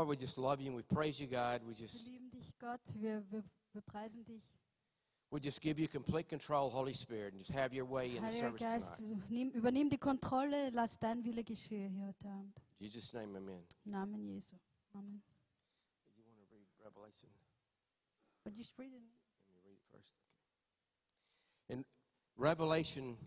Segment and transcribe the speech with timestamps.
[0.00, 1.60] Lord, we just love you and we praise you, God.
[1.62, 2.80] We Wir just lieben dich, Gott.
[2.94, 3.44] Wir, wir,
[3.74, 4.42] wir preisen dich.
[5.30, 8.28] we just give you complete control, Holy Spirit, and just have your way in the
[8.30, 9.30] Heiliger service Geist, tonight.
[9.30, 10.70] nimm, übernimm die Kontrolle.
[10.70, 12.56] Lass dein Wille geschehen hier heute Abend.
[12.78, 13.62] In Jesus' name, amen.
[13.84, 14.56] Im Namen Jesu.
[14.94, 15.22] Amen.
[16.16, 17.28] You want to read Revelation?
[18.46, 19.02] Would you read it?
[19.02, 20.14] Let me read it first.
[21.68, 21.74] Okay.
[21.74, 21.84] In
[22.38, 23.18] Revelation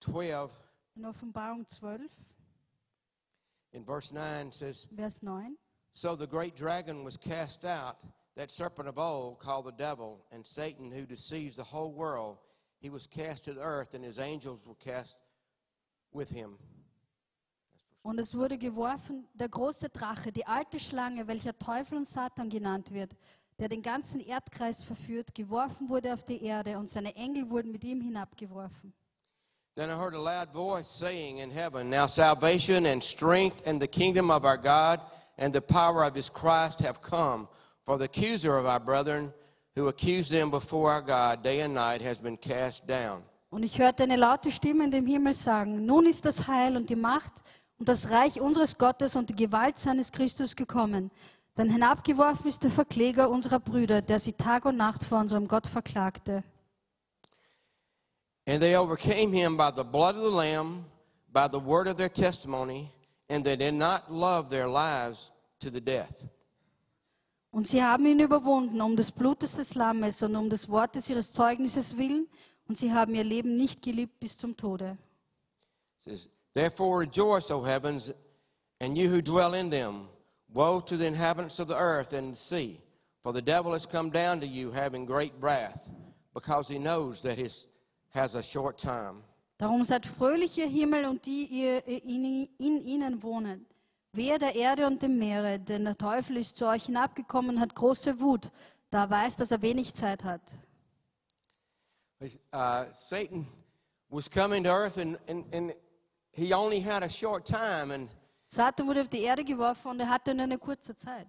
[0.00, 0.50] 12,
[0.96, 2.00] In Offenbarung 12,
[3.74, 5.54] in verse 9, says, Vers 9.
[5.94, 7.96] So the great dragon was cast out,
[8.36, 12.38] that serpent of old called the devil, and Satan, who deceives the whole world.
[12.80, 15.14] He was cast to the earth, and his angels were cast
[16.12, 16.58] with him.
[18.02, 22.92] Und es wurde geworfen, der große Drache, die alte Schlange, welcher Teufel und Satan genannt
[22.92, 23.16] wird,
[23.58, 27.84] der den ganzen Erdkreis verführt, geworfen wurde auf die Erde und seine Engel wurden mit
[27.84, 28.92] ihm hinabgeworfen.
[29.76, 33.88] Then I heard a loud voice saying in heaven, Now salvation and strength and the
[33.88, 35.00] kingdom of our God
[35.38, 37.48] and the power of his Christ have come.
[37.84, 39.32] For the accuser of our brethren,
[39.76, 43.24] who accused them before our God day and night, has been cast down.
[43.50, 46.90] Und ich hörte eine laute Stimme in dem Himmel sagen, nun ist das Heil und
[46.90, 47.32] die Macht
[47.78, 51.10] und das Reich unseres Gottes und die Gewalt seines Christus gekommen.
[51.56, 55.68] Denn hinabgeworfen ist der Verkläger unserer Brüder, der sie Tag und Nacht vor unserem Gott
[55.68, 56.42] verklagte.
[58.46, 60.84] And they overcame him by the blood of the Lamb,
[61.32, 62.90] by the word of their testimony,
[63.34, 66.14] and they did not love their lives to the death.
[67.52, 71.32] Und sie haben ihn überwunden um des Blutes des Lammes und um des Wortes ihres
[71.32, 72.28] Zeugnisses willen,
[72.68, 74.96] und sie haben ihr Leben nicht geliebt bis zum Tode.
[75.98, 78.12] It says, Therefore rejoice, O heavens,
[78.80, 80.08] and you who dwell in them.
[80.52, 82.80] Woe to the inhabitants of the earth and the sea,
[83.22, 85.90] for the devil has come down to you having great wrath,
[86.34, 87.48] because he knows that he
[88.10, 89.24] has a short time.
[89.64, 93.64] Darum seid fröhlich, ihr Himmel und die ihr in, in ihnen wohnen.
[94.12, 97.74] Wehe der Erde und dem Meere, denn der Teufel ist zu euch hinabgekommen und hat
[97.74, 98.52] große Wut,
[98.90, 100.42] da er weiß, dass er wenig Zeit hat.
[102.20, 103.46] Uh, Satan
[104.10, 105.72] was coming to earth, and, and, and
[106.32, 108.10] he only had a short time, and,
[108.48, 111.28] Satan wurde auf die Erde geworfen und er hatte nur eine kurze Zeit.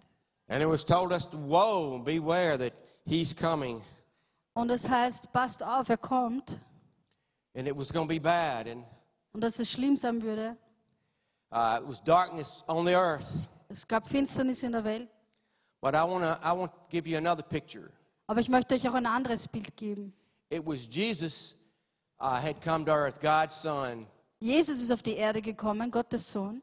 [0.49, 2.73] and it was told us woe, beware that
[3.05, 3.81] he's coming,
[4.55, 6.59] Und das heißt, passt auf, er kommt
[7.55, 8.83] and it was going to be bad, and
[9.33, 10.55] und dass es schlimm sein würde.
[11.51, 13.27] uh, it was darkness on the earth.
[13.69, 15.09] Es gab Finsternis in der Welt.
[15.81, 17.91] But I want to I want to give you another picture.
[18.27, 20.13] Aber ich möchte euch auch ein anderes Bild geben.
[20.49, 21.55] It was Jesus
[22.19, 24.07] uh, had come to earth, God's Son,
[24.39, 26.61] Jesus ist auf die Erde gekommen, Gottes Sohn.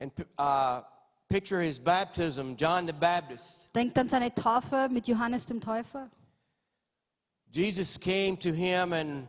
[0.00, 0.82] and uh,
[1.28, 3.68] picture his baptism, John the Baptist.
[3.74, 6.08] Denkt an seine Taufe mit Johannes dem Täufer.
[7.52, 9.28] Jesus came to him, and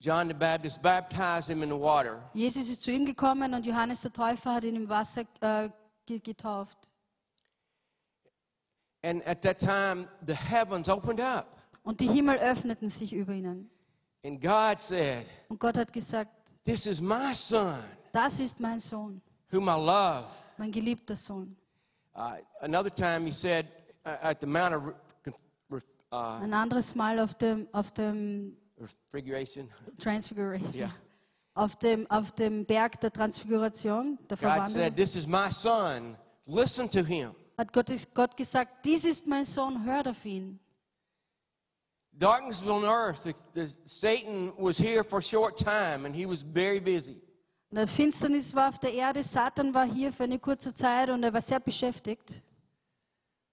[0.00, 2.20] John the Baptist baptized him in the water.
[2.32, 5.68] Jesus ist zu ihm gekommen und Johannes der Täufer hat ihn im Wasser äh,
[6.20, 6.92] getauft.
[9.02, 11.46] And at that time, the heavens opened up,
[11.84, 13.70] Und die Himmel öffneten sich über ihnen.
[14.24, 16.30] and God said, Und Gott hat gesagt,
[16.64, 17.82] This is my Son,
[18.12, 19.20] das ist mein Sohn,
[19.50, 20.26] whom I love.
[20.58, 21.56] mein geliebter Sohn.
[22.14, 23.66] Uh, another time, he said
[24.04, 24.82] uh, at the Mount of
[26.12, 29.68] uh, Ein anderes Mal auf dem, auf dem Refiguration,
[29.98, 30.72] Transfiguration.
[30.74, 30.94] Yeah.
[31.54, 36.16] Auf, dem, auf dem Berg der Transfiguration, der God Verwandlung, said, This is my Son,
[36.46, 37.34] listen to him.
[37.56, 40.60] hat Gott, Gott gesagt, dies ist mein Sohn, hört auf ihn.
[42.12, 43.22] Darkness on earth.
[43.24, 47.20] The, the, Satan was here for a short time, and he was very busy.
[47.70, 51.32] Und Finsternis war auf der Erde, Satan war hier für eine kurze Zeit und er
[51.32, 52.42] war sehr beschäftigt.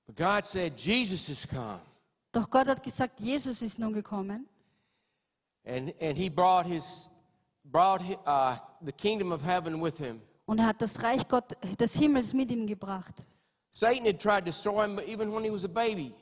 [0.07, 1.81] But God said, Jesus has come.
[2.31, 4.47] Doch Gott hat gesagt, Jesus ist nun gekommen
[5.65, 7.09] And, and he brought, his,
[7.65, 10.21] brought uh, the kingdom of heaven with him.
[10.47, 13.15] und er hat das Reich Gott, des Himmels mit ihm gebracht.
[13.71, 16.13] Satan had tried to destroy him even when he was a baby,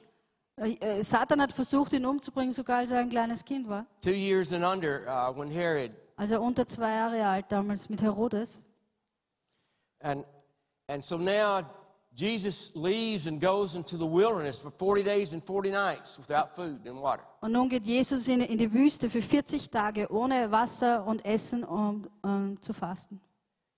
[0.55, 3.85] Äh, äh, Satan hat versucht, ihn umzubringen, sogar als er ein kleines Kind war.
[4.01, 5.91] two years and under, uh, when Herod.
[6.15, 8.63] Also unter zwei Jahre alt damals mit Herodes.
[9.99, 10.23] And,
[10.87, 11.63] and so now
[12.15, 16.85] Jesus leaves and goes into the wilderness for 40 days and 40 nights without food
[16.85, 17.23] and water.
[17.41, 21.63] Und nun geht Jesus in, in die Wüste für 40 Tage ohne Wasser und Essen,
[21.63, 23.19] um, um zu fasten.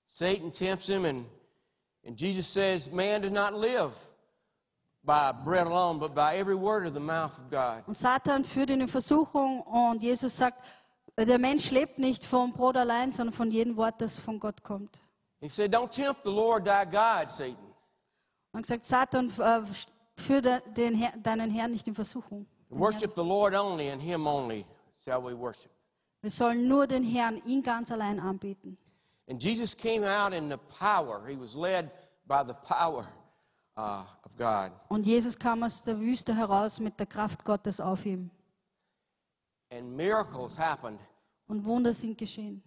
[0.07, 1.25] Satan tempts him, and,
[2.05, 3.93] and Jesus says, Man does not live
[5.05, 7.83] by bread alone, but by every word of the mouth of God.
[7.87, 10.61] Und Satan führt ihn in Versuchung und Jesus sagt,
[11.17, 14.99] der Mensch lebt nicht vom Brot allein, sondern von jedem Wort, das von Gott kommt.
[15.39, 17.64] He said, Don't tempt the Lord thy God, Satan.
[18.55, 19.61] Und gesagt, Satan, äh,
[20.15, 22.45] führe Herr, deinen Herrn nicht in Versuchung.
[22.69, 24.65] Worship the Lord only, and him only
[25.03, 25.71] shall we worship.
[26.21, 28.77] Wir sollen nur den Herrn, ihn ganz allein anbeten.
[29.27, 31.27] And Jesus came out in the power.
[31.27, 31.91] He was led
[32.27, 33.05] by the power
[33.77, 34.71] uh, of God.
[34.87, 38.31] Und Jesus kam aus der Wüste heraus mit der Kraft Gottes auf ihm.
[39.69, 41.01] And miracles happened.
[41.47, 42.63] Und Wunder sind geschehen.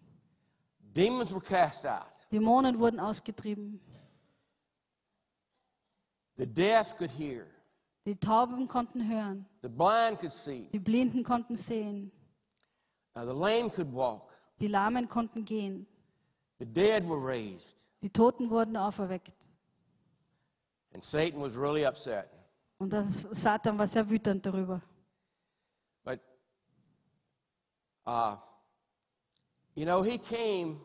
[0.95, 2.13] Demons were cast out.
[2.31, 3.81] Dämonen wurden ausgetrieben.
[6.39, 7.47] The deaf could hear.
[8.07, 9.45] Die Tauben konnten hören.
[9.61, 10.69] The blind could see.
[10.73, 12.11] Die Blinden konnten sehen.
[13.15, 14.31] Uh, the lame could walk.
[14.61, 15.87] Die Lahmen konnten gehen.
[16.61, 17.75] The dead were raised.
[18.03, 19.35] Die Toten wurden auferweckt.
[20.95, 22.29] And Satan was really upset.
[22.79, 24.81] Und das Satan war sehr wütend darüber.
[26.05, 26.21] But,
[28.07, 28.37] uh,
[29.75, 30.81] you know, he came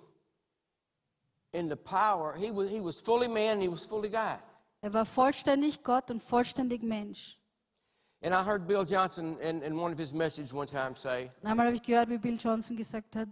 [1.53, 2.35] in the power.
[2.35, 4.39] He was, he was fully man and he was fully God.
[4.83, 7.37] Er war vollständig Gott und vollständig Mensch.
[8.21, 11.67] And I heard Bill Johnson in, in one of his messages one time say, einmal
[11.67, 13.29] habe ich gehört, wie Bill Johnson gesagt hat,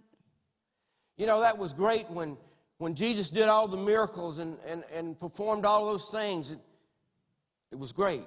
[1.18, 2.38] you know, that was great when,
[2.78, 6.52] when Jesus did all the miracles and, and, and performed all those things.
[6.52, 6.60] It,
[7.72, 8.26] it was great.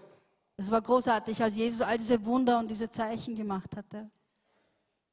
[0.59, 4.11] es war großartig, als Jesus all diese Wunder und diese Zeichen gemacht hatte.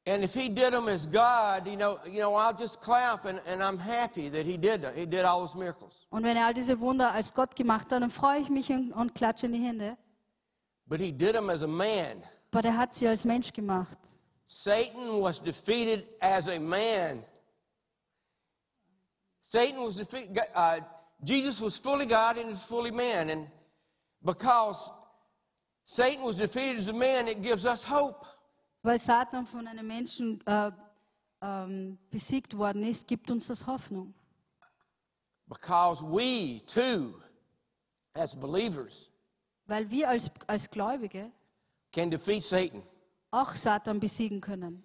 [0.04, 3.40] And if he did them as God, you know, you know, I'll just clap and,
[3.46, 4.96] and I'm happy that he did that.
[4.96, 6.06] he did all those miracles.
[6.10, 8.92] Und wenn er all diese Wunder als Gott gemacht hat, dann freue ich mich und,
[8.92, 9.96] und klatsche in die Hände.
[10.88, 12.22] But he did them as a man.
[12.50, 13.96] Aber er hat sie als Mensch gemacht.
[14.44, 17.24] Satan was defeated as a man.
[19.40, 20.38] Satan was defeated.
[20.54, 20.80] Uh,
[21.24, 23.30] Jesus was fully God and fully man.
[23.30, 23.46] And
[24.24, 24.90] because
[25.84, 28.26] Satan was defeated as a man, it gives us hope.
[28.82, 30.72] Weil Satan von einem Menschen äh,
[31.40, 34.12] ähm, besiegt worden ist, gibt uns das Hoffnung.
[35.46, 37.14] Because we, too,
[38.14, 39.10] as believers,
[39.66, 41.30] Weil wir als, als Gläubige
[41.92, 42.82] can defeat Satan.
[43.30, 44.82] auch Satan besiegen können.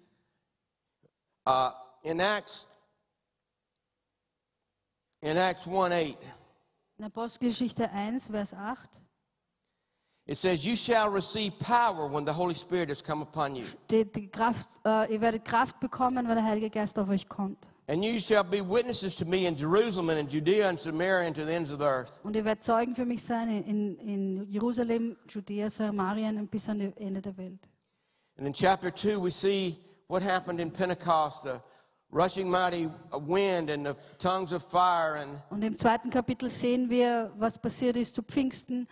[1.46, 1.70] Uh,
[2.02, 2.68] in Acts,
[5.20, 6.16] in Acts 1 8,
[6.98, 9.02] In Apostelgeschichte 1, Vers 8
[10.28, 13.64] it says, You shall receive power when the Holy Spirit has come upon you.
[13.86, 17.66] steht, die Kraft, äh, ihr werdet Kraft bekommen, wenn der Heilige Geist auf euch kommt.
[17.90, 21.34] And you shall be witnesses to me in Jerusalem and in Judea and Samaria and
[21.34, 22.20] to the ends of the earth.
[22.22, 26.80] Und ihr werdet Zeugen für mich sein in, in Jerusalem, Judäa, Samarien und bis an
[26.80, 27.66] das Ende der Welt.
[28.36, 29.78] And in chapter 2, we see
[30.08, 31.60] what happened in Pentecost the
[32.12, 35.16] rushing mighty uh, wind and the tongues of fire.
[35.16, 38.86] And, Und im zweiten Kapitel sehen wir, was passiert ist zu Pfingsten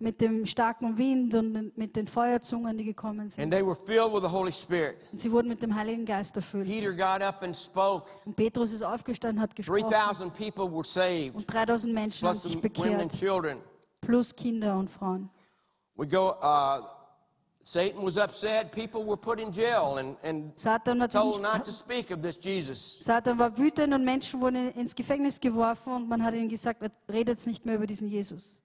[0.00, 3.50] mit dem starken Wind und mit den Feuerzungen, die gekommen and sind.
[3.50, 4.96] they were filled with the Holy Spirit.
[5.12, 6.66] Und sie wurden mit dem Heiligen Geist erfüllt.
[6.66, 8.06] Peter got up and spoke.
[8.24, 9.90] Und Petrus ist aufgestanden, hat gesprochen.
[9.90, 13.58] 3,000 people were saved, Und 3000 Menschen haben plus sich some women and bekehrt, children.
[14.00, 15.28] plus Kinder und Frauen.
[15.96, 16.80] We go, uh,
[17.62, 18.72] Satan was upset.
[18.72, 20.56] People were put in jail and, and
[21.12, 22.98] told not to speak of this Jesus.
[23.00, 26.82] Satan war wütend und Menschen wurden ins Gefängnis geworfen und man hat ihnen gesagt,
[27.12, 28.62] redet nicht mehr über diesen Jesus.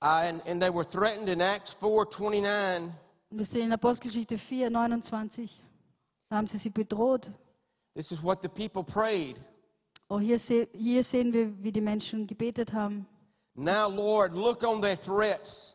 [0.00, 2.92] Uh, and, and they were threatened in Acts 4.29.
[3.30, 5.62] Und wir sehen in Apostelgeschichte 4, 29,
[6.30, 7.30] da haben sie sie bedroht.
[7.94, 9.38] This is what the people prayed.
[10.08, 13.06] Oh, hier, se hier sehen wir, wie die Menschen gebetet haben.
[13.54, 15.74] Now, Lord, look on their threats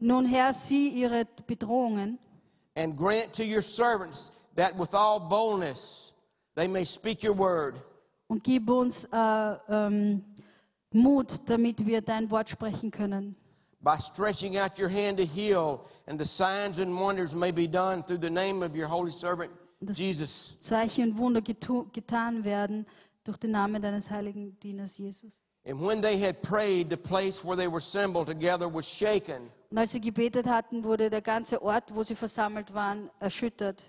[0.00, 2.18] Nun, Herr, sieh ihre Bedrohungen
[2.76, 6.12] and grant to your servants that with all boldness
[6.54, 7.74] they may speak your word.
[8.28, 10.22] und gib uns äh, ähm,
[10.92, 13.34] Mut, damit wir dein Wort sprechen können.
[13.80, 18.02] By stretching out your hand to heal, and the signs and wonders may be done
[18.02, 19.52] through the name of your holy servant,
[19.92, 20.56] Jesus.
[20.60, 22.86] Zeichen und Wunder getan werden
[23.22, 25.40] durch den Namen deines heiligen Dieners Jesus.
[25.64, 29.50] And when they had prayed, the place where they were assembled together was shaken.
[29.70, 33.82] Und als sie gebetet hatten, wurde der ganze Ort, wo sie versammelt waren, erschüttert.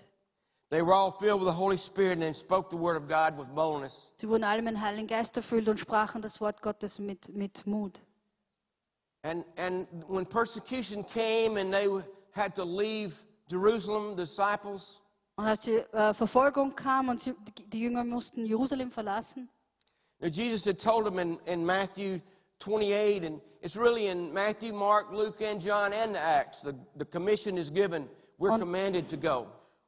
[0.70, 3.48] They were all filled with the Holy Spirit and spoke the word of God with
[3.54, 4.12] boldness.
[4.20, 7.66] Sie wurden alle mit dem Heiligen Geist erfüllt und sprachen das Wort Gottes mit, mit
[7.66, 8.00] Mut.
[9.22, 11.86] And, and when persecution came and they
[12.32, 13.14] had to leave
[13.48, 15.00] Jerusalem, the disciples,
[15.36, 17.34] Und als die äh, Verfolgung kam und sie,
[17.72, 19.48] die, Jünger mussten Jerusalem verlassen,
[20.20, 22.20] Now, Jesus had told them in, in Matthew
[22.58, 26.60] 28, and it's really in Matthew, Mark, Luke, and John, and the Acts.
[26.60, 28.06] The, the commission is given.
[28.38, 29.46] We're On- commanded to go.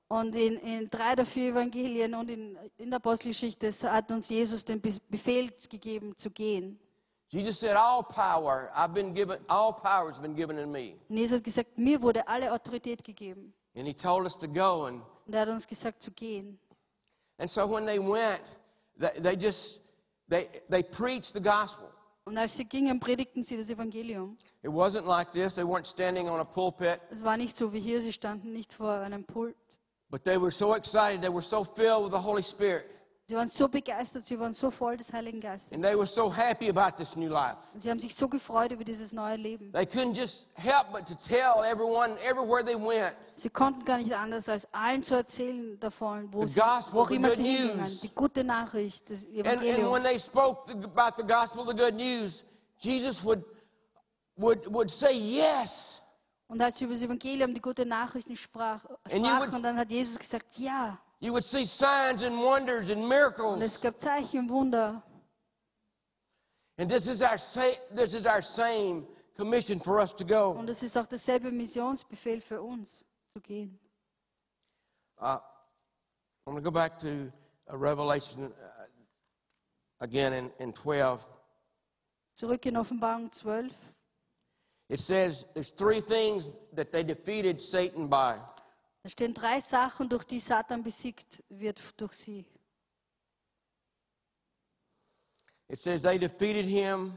[0.09, 4.65] Und in, in drei der vier Evangelien und in, in der Apostelgeschichte hat uns Jesus
[4.65, 6.79] den Befehl gegeben zu gehen.
[7.33, 10.97] Jesus said, All power, I've been given, all power has been given in me.
[11.09, 13.55] Und Jesus hat gesagt, mir wurde alle Autorität gegeben.
[13.75, 14.85] And he told us to go.
[14.87, 16.59] And, Und er hat uns gesagt zu gehen.
[17.39, 18.43] and so when they went,
[19.01, 19.81] they, they just,
[20.29, 21.89] they, they preached the gospel.
[22.25, 24.37] Und als sie gingen, predigten sie das Evangelium.
[24.63, 25.55] It wasn't like this.
[25.55, 28.73] They weren't standing on a pulpit, Es war nicht so wie hier, sie standen nicht
[28.75, 29.57] vor einem Pult.
[30.11, 31.23] but they were so excited.
[31.23, 32.91] They were so filled with the Holy Spirit.
[33.29, 35.73] Sie waren so begeistert, sie waren so voll des Heiligen Geistes.
[35.73, 37.57] And they were so happy about this new life.
[37.77, 39.73] Sie haben sich so gefreut über dieses neue Leben.
[39.73, 43.15] They couldn't just help but to tell everyone everywhere they went.
[43.35, 47.05] Sie konnten gar nicht anders, als allen zu erzählen davon, wo, The sie, gospel, wo
[47.15, 47.99] immer sie hingingen.
[48.03, 50.03] Die gute Nachricht, das And, and when Evangelium.
[50.03, 52.45] they spoke about the gospel, the good news,
[52.81, 53.45] Jesus would,
[54.37, 56.03] would, would say yes.
[56.49, 60.19] Und als sie über das Evangelium, die gute Nachrichten sprach, sprachen, would- dann hat Jesus
[60.19, 60.99] gesagt, ja.
[61.23, 63.81] You would see signs and wonders and Und es miracles.
[63.81, 65.01] gab Zeichen und Wunder.
[66.79, 67.39] And this is our
[67.95, 70.51] this is our same commission for us to go.
[70.51, 73.79] Und es ist auch derselbe Missionsbefehl für uns, zu gehen.
[75.21, 75.39] Uh,
[76.45, 77.31] I'm going to go back to
[77.73, 78.85] uh, Revelation uh,
[80.01, 81.25] again in, in 12.
[82.37, 83.71] Zurück in Offenbarung 12.
[84.89, 88.39] It says there's three things that they defeated Satan by.
[89.03, 92.47] Da stehen drei Sachen, durch die Satan besiegt wird durch sie.
[95.69, 97.15] It says they defeated him,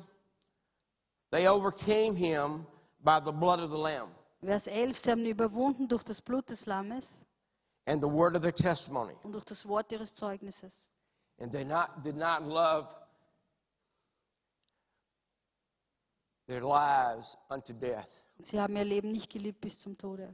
[1.32, 2.66] they overcame him
[3.04, 4.10] by the blood of the Lamb
[4.42, 7.26] Vers 11, sie haben ihn überwunden durch das Blut des Lammes
[7.86, 9.14] and the word of their testimony.
[9.24, 10.90] und durch das Wort ihres Zeugnisses.
[11.40, 12.88] And they not, did not love
[16.48, 18.24] their lives unto death.
[18.40, 20.34] Sie haben ihr Leben nicht geliebt bis zum Tode.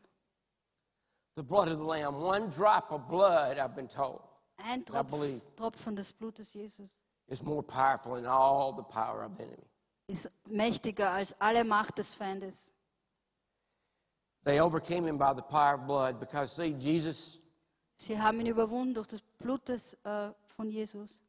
[1.35, 4.21] The blood of the Lamb, one drop of blood, I've been told,
[4.59, 5.41] Ein I believe.
[5.55, 6.89] Tropf, Tropfen des Blutes Jesus
[7.29, 9.63] is more powerful than all the power of the enemy.
[10.07, 12.71] ist mächtiger als alle Macht des Feindes.
[14.43, 17.39] They overcame him by the power of blood because, see, Jesus,
[17.95, 21.21] Sie haben ihn überwunden durch das Blut des, äh, von Jesus,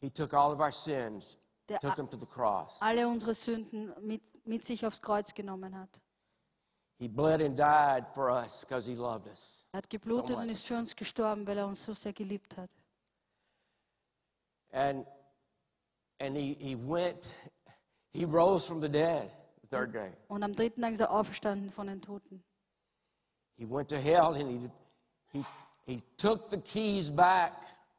[0.00, 1.36] he took all of our sins,
[1.68, 2.78] der took them to the cross.
[2.80, 6.00] alle unsere Sünden mit, mit sich aufs Kreuz genommen hat.
[7.00, 9.64] He bled and died for us because he loved us.
[9.72, 12.68] Er hat geblutet und ist für uns gestorben, weil er uns so sehr geliebt hat.
[14.72, 15.06] And,
[16.20, 17.34] and he, he went,
[18.12, 19.30] he rose from the dead
[19.62, 20.12] the third day.
[20.28, 22.42] Und am dritten Tag ist er auferstanden von den Toten.
[23.56, 24.70] He went to hell and he,
[25.32, 25.44] he,
[25.86, 27.52] he took the keys back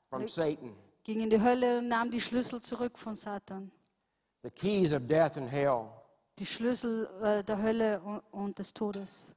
[0.09, 3.71] from Satan, Ging in die Hölle und nahm die Schlüssel zurück von Satan.
[4.43, 6.00] the keys of death and hell,
[6.39, 9.33] Die Schlüssel äh, der Hölle und, und des Todes.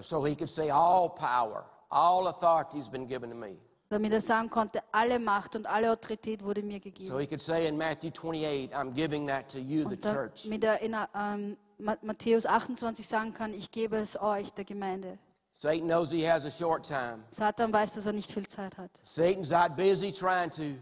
[0.00, 3.56] so he could say, All power, all authority has been given to me.
[3.90, 7.18] Damit er sagen konnte, alle Macht und alle Autorität wurde mir So gegeben.
[7.18, 10.44] he could say in Matthew 28, I'm giving that to you, the Und church.
[10.44, 15.18] damit er in ähm, Ma- Matthäus 28 sagen kann, ich gebe es euch, der Gemeinde.
[15.52, 17.24] Satan knows he has a short time.
[17.30, 18.90] Satan weiß, dass er nicht viel Zeit hat.
[19.02, 20.78] Satan's out busy trying to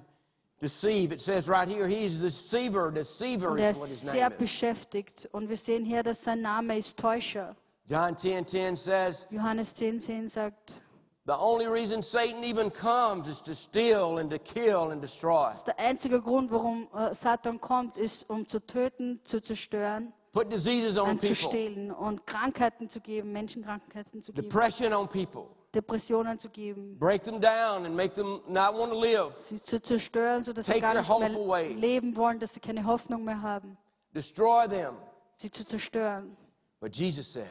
[0.61, 1.13] deceive.
[1.13, 2.91] It says right here, he's the deceiver.
[2.91, 4.39] Deceiver Und er is what his ist sehr name is.
[4.39, 5.29] beschäftigt.
[5.33, 7.57] Und wir sehen hier, dass sein Name ist Täuscher.
[7.87, 10.83] John 10 10 says, Johannes 10, 10 sagt,
[11.27, 15.51] The only reason Satan even comes is to steal and to kill and destroy.
[15.51, 20.51] dass der einzige Grund, warum äh, Satan kommt, ist, um zu töten, zu zerstören, Put
[20.53, 26.39] diseases on people, stehlen und Krankheiten zu geben, Menschenkrankheiten zu geben, depression on people, Depressionen
[26.39, 30.43] zu geben, break them down and make them not want to live, sie zu zerstören,
[30.43, 31.75] sodass sie Take gar their nicht mehr away.
[31.75, 33.77] leben wollen, dass sie keine Hoffnung mehr haben,
[34.15, 34.97] destroy them.
[35.37, 36.37] sie zu zerstören.
[36.81, 37.47] But Jesus said,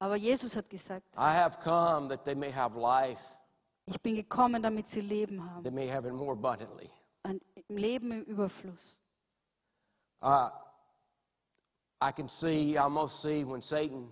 [0.00, 3.20] Aber Jesus hat gesagt, I have come that they may have life,
[3.86, 6.90] ich bin gekommen, damit sie Leben haben, they may have it more abundantly.
[7.22, 8.98] ein Leben im Überfluss.
[10.20, 10.48] Uh,
[12.00, 14.08] I can see, I almost see when Satan,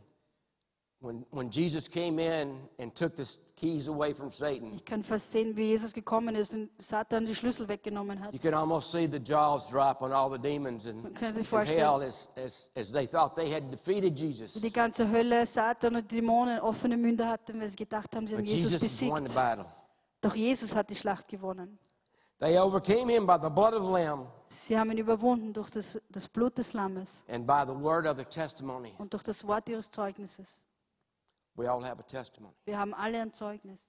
[1.01, 3.25] when, when Jesus came in and took the
[3.57, 7.35] keys away from Satan, Ich kann fast sehen, wie Jesus gekommen ist und Satan die
[7.35, 8.33] Schlüssel weggenommen hat.
[8.33, 11.49] you can almost see the jaws drop on all the demons and, Man kann sich
[11.49, 14.55] vorstellen, hell as, as, as they thought they had defeated Jesus.
[14.57, 18.35] wie die ganze Hölle, Satan und Dämonen offene Münder hatten, weil sie gedacht haben, sie
[18.35, 19.35] haben But Jesus Jesus won the besiegt.
[19.35, 19.67] battle.
[20.21, 21.79] Doch Jesus hat die Schlacht gewonnen.
[22.41, 26.01] They overcame him by the blood of the Lamb Sie haben ihn überwunden durch das,
[26.11, 28.93] das Blut des Lammes and by the word of the testimony.
[28.99, 30.65] und durch das Wort ihres Zeugnisses.
[31.61, 32.55] We all have a testimony.
[32.65, 33.87] Wir haben alle ein Zeugnis.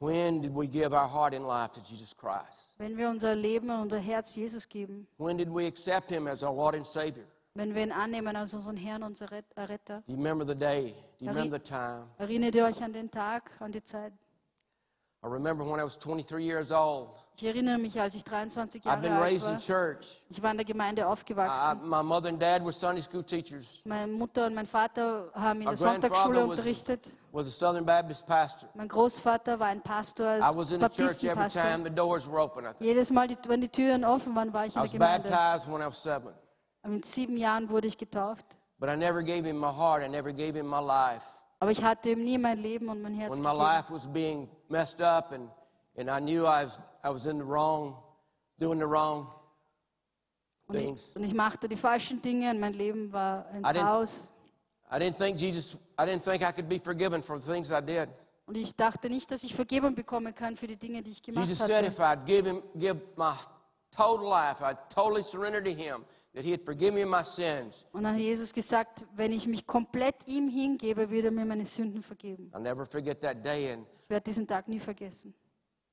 [0.00, 2.74] When did we give our heart and life to Jesus Christ?
[2.76, 6.42] Wenn wir unser Leben und unser Herz Jesus geben, When did we accept him as
[6.42, 7.24] our Lord and Savior?
[7.54, 10.92] wenn wir ihn annehmen als unseren Herrn, unser Rett- Erretter, Do you remember the day?
[11.20, 12.06] Do you Erri- remember the time?
[12.18, 14.12] erinnert ihr euch an den Tag, an die Zeit?
[15.22, 17.18] I remember when I was 23 years old.
[17.36, 19.58] Ich erinnere mich, als ich 23 I've Jahre been alt raised in war.
[19.58, 20.22] church.
[20.28, 21.88] Ich war in der Gemeinde I, aufgewachsen.
[21.88, 23.80] my mother and dad were Sunday school teachers.
[23.84, 27.10] Meine Mutter und mein Vater haben in Our der Sonntagsschule grandfather was- unterrichtet.
[27.32, 28.68] Was a Southern Baptist pastor.
[28.74, 31.84] Mein Großvater war ein Pastor, I was in the church every time Baptistenpastor.
[31.84, 32.64] the doors were open.
[32.66, 32.80] I, think.
[32.82, 35.28] Jedes Mal, die- wenn die Türen offen waren, war ich I in was der Gemeinde.
[35.30, 36.32] baptized when I was seven.
[36.86, 38.44] Mit sieben Jahren wurde ich getauft.
[38.78, 40.04] But I never gave him my heart.
[40.04, 41.24] I never gave him my life.
[41.58, 43.64] Aber ich hatte ihm nie mein Leben und mein Herz When my gegeben.
[43.64, 45.50] life was being messed up and,
[45.96, 47.96] and I knew I was, I was in the wrong,
[48.58, 49.26] doing the wrong
[50.66, 51.12] Und ich, things.
[51.14, 54.32] und ich machte die falschen Dinge und mein Leben war ein I Chaos.
[54.90, 57.80] I didn't think Jesus, I didn't think I could be forgiven for the things I
[57.82, 58.08] did.
[58.46, 61.48] Und ich dachte nicht, dass ich Vergebung bekommen kann für die Dinge, die ich gemacht
[61.48, 61.86] Jesus said hatte.
[61.88, 63.34] if I'd give him, give my
[63.90, 67.86] total life, I'd totally surrender to him, that he'd forgive me my sins.
[67.92, 71.64] Und dann hat Jesus gesagt, wenn ich mich komplett ihm hingebe, würde er mir meine
[71.64, 72.50] Sünden vergeben.
[72.54, 73.72] I'll never forget that day.
[73.72, 75.34] And Ich werde diesen Tag nie vergessen.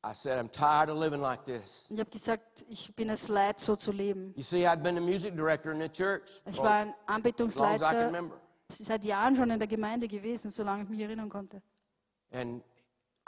[0.04, 1.88] I said, I'm tired of living like this.
[1.92, 4.34] Ich habe gesagt, ich bin es leid, so zu leben.
[4.36, 7.76] You see, I'd been a music director in the church Ich war ein as long
[7.76, 8.36] as I can Anbetungsleiter remember.
[8.70, 11.62] seit Jahren schon in der Gemeinde gewesen, solange ich mich erinnern konnte.
[12.32, 12.64] And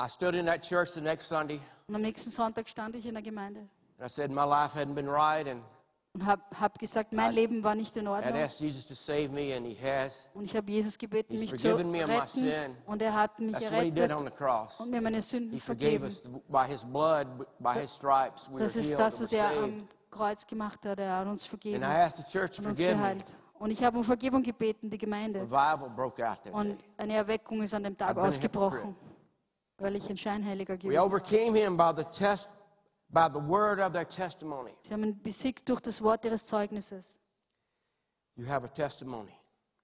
[0.02, 3.14] I stood in that church the next Sunday, Und am nächsten Sonntag stand ich in
[3.14, 3.60] der Gemeinde
[4.00, 5.62] and I said my life hadn't been right, and
[6.14, 8.36] und habe hab gesagt, mein I, Leben war nicht in Ordnung.
[10.34, 12.78] Und ich habe Jesus gebeten, mich zu retten.
[12.86, 16.12] Und er hat mich That's und mir meine Sünden vergeben.
[16.48, 17.28] Blood,
[17.88, 21.00] stripes, we das ist das, was er am Kreuz gemacht hat.
[21.00, 23.36] Er hat uns vergeben und uns geheilt.
[23.56, 25.48] Und ich habe um Vergebung gebeten, die Gemeinde.
[26.52, 28.96] Und eine Erweckung ist an dem Tag ausgebrochen,
[29.78, 32.44] weil ich ein Scheinheiliger gewesen bin
[33.14, 34.72] by the word of their testimony.
[34.82, 37.20] Sie haben besiegt durch das Wort ihres Zeugnisses.
[38.36, 39.32] You have a testimony.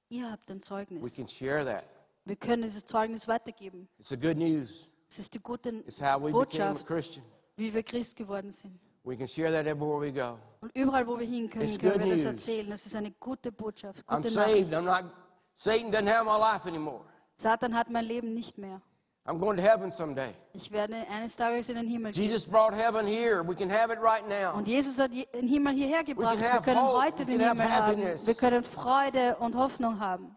[0.09, 1.15] Ihr habt ein We Zeugnis.
[1.15, 1.83] can share that.
[2.25, 3.88] Wir können dieses Zeugnis weitergeben.
[4.00, 4.89] It's the good news.
[5.07, 7.25] Es ist die gute It's how we became a Botschaft, Christian.
[7.55, 8.79] wie wir Christ geworden sind.
[9.03, 10.38] We can share that everywhere we go.
[10.62, 12.25] Und überall, wo wir hin können, It's können wir das news.
[12.25, 12.69] erzählen.
[12.69, 14.71] Das ist eine gute Botschaft, I'm gute saved.
[14.71, 14.74] Nachricht.
[14.74, 15.12] I'm not.
[15.53, 17.03] Satan doesn't have my life anymore.
[17.38, 18.81] Satan hat mein Leben nicht mehr.
[19.25, 20.33] I'm going to heaven someday.
[20.53, 22.23] Ich werde eines Tages in den Himmel gehen.
[22.23, 23.43] Jesus brought heaven here.
[23.47, 24.57] We can have it right now.
[24.57, 26.39] Und Jesus hat den Himmel hierher gebracht.
[26.39, 27.01] Wir können hope.
[27.03, 27.98] heute We den Himmel haben.
[28.01, 30.35] Wir können Freude und Hoffnung haben.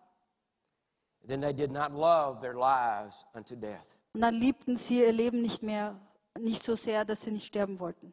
[1.26, 3.96] Then they did not love their lives unto death.
[4.12, 5.98] Und dann liebten sie ihr Leben nicht mehr,
[6.38, 8.12] nicht so sehr, dass sie nicht sterben wollten.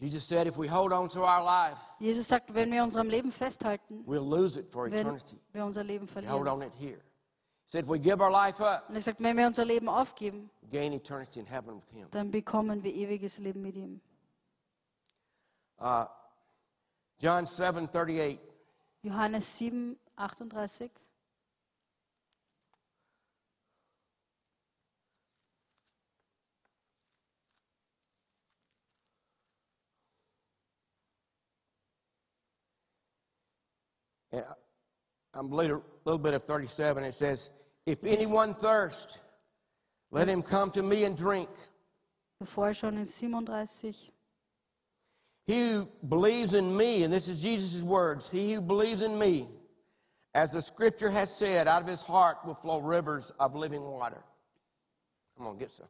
[0.00, 3.30] Jesus said, if we hold on to our life, Jesus sagt, wenn wir unserem Leben
[3.30, 5.38] festhalten, we'll lose it for eternity.
[5.52, 6.48] wir unser Leben We hold verlieren.
[6.48, 6.98] on it here.
[7.72, 10.50] Said, if we give our life up, Und er sagt, wenn wir unser Leben aufgeben,
[10.70, 12.06] gain eternity in heaven with Him.
[12.10, 13.98] dann bekommen wir ewiges Leben mit ihm.
[15.80, 16.04] Uh,
[17.18, 18.38] John 7 38.
[19.02, 20.90] Johannes 7, 38.
[34.30, 34.44] And
[35.32, 37.04] I'm a little, little bit of 37.
[37.04, 37.50] It says,
[37.86, 39.18] If anyone thirst,
[40.10, 41.48] let him come to me and drink.
[42.40, 44.12] Bevor schon in 37.
[45.46, 49.48] He who believes in me, and this is Jesus' words, he who believes in me,
[50.34, 54.22] as the scripture has said, out of his heart will flow rivers of living water.
[55.36, 55.86] I'm going to get some.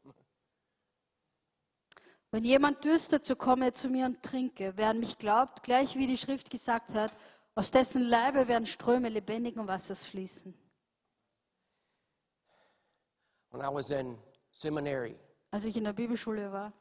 [2.30, 4.72] Wenn jemand dürstet, so komme er zu mir und trinke.
[4.76, 7.12] Wer an mich glaubt, gleich wie die Schrift gesagt hat,
[7.54, 10.54] aus dessen Leibe werden Ströme lebendigen Wassers fließen.
[13.52, 14.16] When I was in
[14.50, 15.14] seminary,
[15.50, 16.72] Als ich in der Bibelschule war,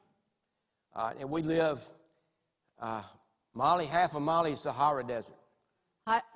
[0.95, 1.81] uh, and we live,
[2.81, 3.03] uh,
[3.53, 5.35] Mali, half of Mali is Sahara Desert.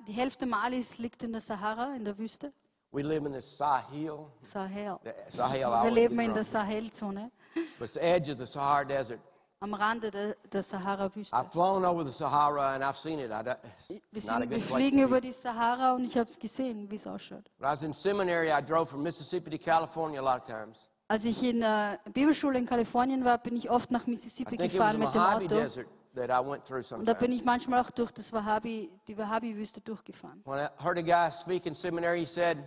[0.06, 2.52] die Hälfte Malis liegt in der Sahara, in der Wüste.
[2.92, 4.30] We live in the Sahel.
[4.42, 5.00] Sahel.
[5.04, 6.44] The Sahel, Wir leben in der.
[6.44, 7.30] Sahelzone,
[7.78, 9.20] but it's the edge of the Sahara Desert.
[9.60, 11.34] Am Rande der, der Sahara-Wüste.
[11.34, 13.30] I've flown over the Sahara and I've seen it.
[13.30, 15.20] I, don't- Wir, it's not a sind, wir good place fliegen to über be.
[15.28, 17.50] die Sahara und ich habe es gesehen, wie es ausschaut.
[17.58, 20.88] When I was in seminary, I drove from Mississippi to California a lot of times.
[21.08, 24.60] Als ich in der Bibelschule in Kalifornien war, bin ich oft nach I Mississippi think
[24.60, 25.54] it was gefahren mit dem Mojave Auto.
[25.54, 27.36] Desert that I went through Und da bin sometimes.
[27.40, 30.42] ich manchmal auch durch das Wahhabi, die Wahhabi-Wüste durchgefahren.
[30.44, 32.58] When I heard a guy speak in seminary, he said,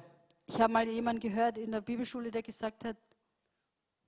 [0.45, 2.95] Ich habe mal jemanden gehört in der Bibelschule, der gesagt hat,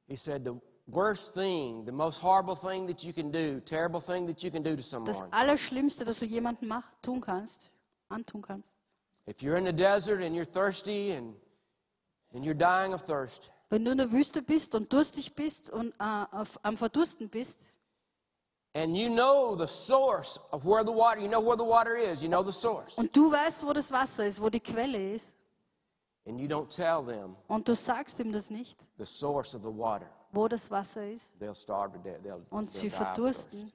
[0.07, 0.51] he said, the
[0.87, 4.63] worst thing, the most horrible thing that you can do, terrible thing that you can
[4.63, 5.05] do to someone.
[5.05, 7.69] das Allerschlimmste, das du jemandem mach, tun kannst,
[8.09, 8.79] antun kannst,
[9.27, 11.33] if you're in the desert and you're thirsty and,
[12.33, 15.93] and you're dying of thirst, wenn du in der Wüste bist und durstig bist und
[15.99, 17.67] äh, auf, am Verdursten bist
[18.73, 22.21] and you know the source of where the water, you know where the water is,
[22.21, 25.35] you know the source, und du weißt, wo das Wasser ist, wo die Quelle ist
[26.25, 29.69] and you don't tell them und du sagst ihm das nicht, the source of the
[29.69, 32.21] water, wo das Wasser ist they'll starve to death.
[32.23, 33.49] They'll, und they'll sie die of thirst.
[33.49, 33.71] verdursten.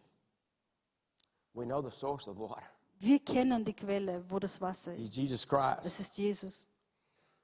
[1.54, 2.62] We know the source of water.
[2.98, 5.16] Wir kennen die Quelle, wo das Wasser He's ist.
[5.16, 5.84] Jesus Christ.
[5.84, 6.66] Das ist Jesus.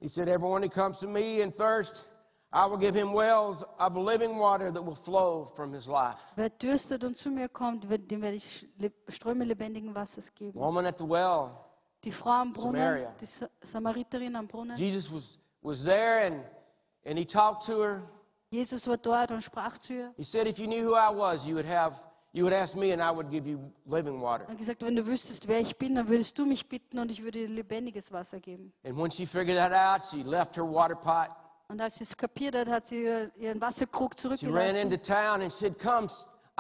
[0.01, 2.07] He said, Everyone who comes to me and thirst,
[2.53, 6.19] I will give him wells of living water that will flow from his life.
[6.37, 10.59] Wer dürstet und zu mir kommt, wird- dem werde ich Le- Ströme lebendigen Wassers geben.
[10.59, 11.51] Woman at the well,
[12.05, 13.15] Die Frau am Brunnen, Samaria.
[13.21, 14.77] die Sa- Samariterin am Brunnen.
[14.77, 16.43] Jesus was, was there and,
[17.07, 18.03] and he talked to her.
[18.53, 20.13] Jesus war dort und sprach zu ihr.
[20.17, 21.95] He said, If you knew who I was, you would have
[22.35, 24.45] you would ask me and I would give you living water.
[24.45, 27.11] Er hat gesagt, wenn du wüsstest, wer ich bin, dann würdest du mich bitten und
[27.11, 28.73] ich würde dir lebendiges Wasser geben.
[28.85, 31.29] And when she figured that out, she left her water pot.
[31.69, 34.97] Und als sie es kapiert hat, hat sie ihr- ihren Wasserkrug She ran zurückgelassen, into
[34.99, 36.09] town and said, Come,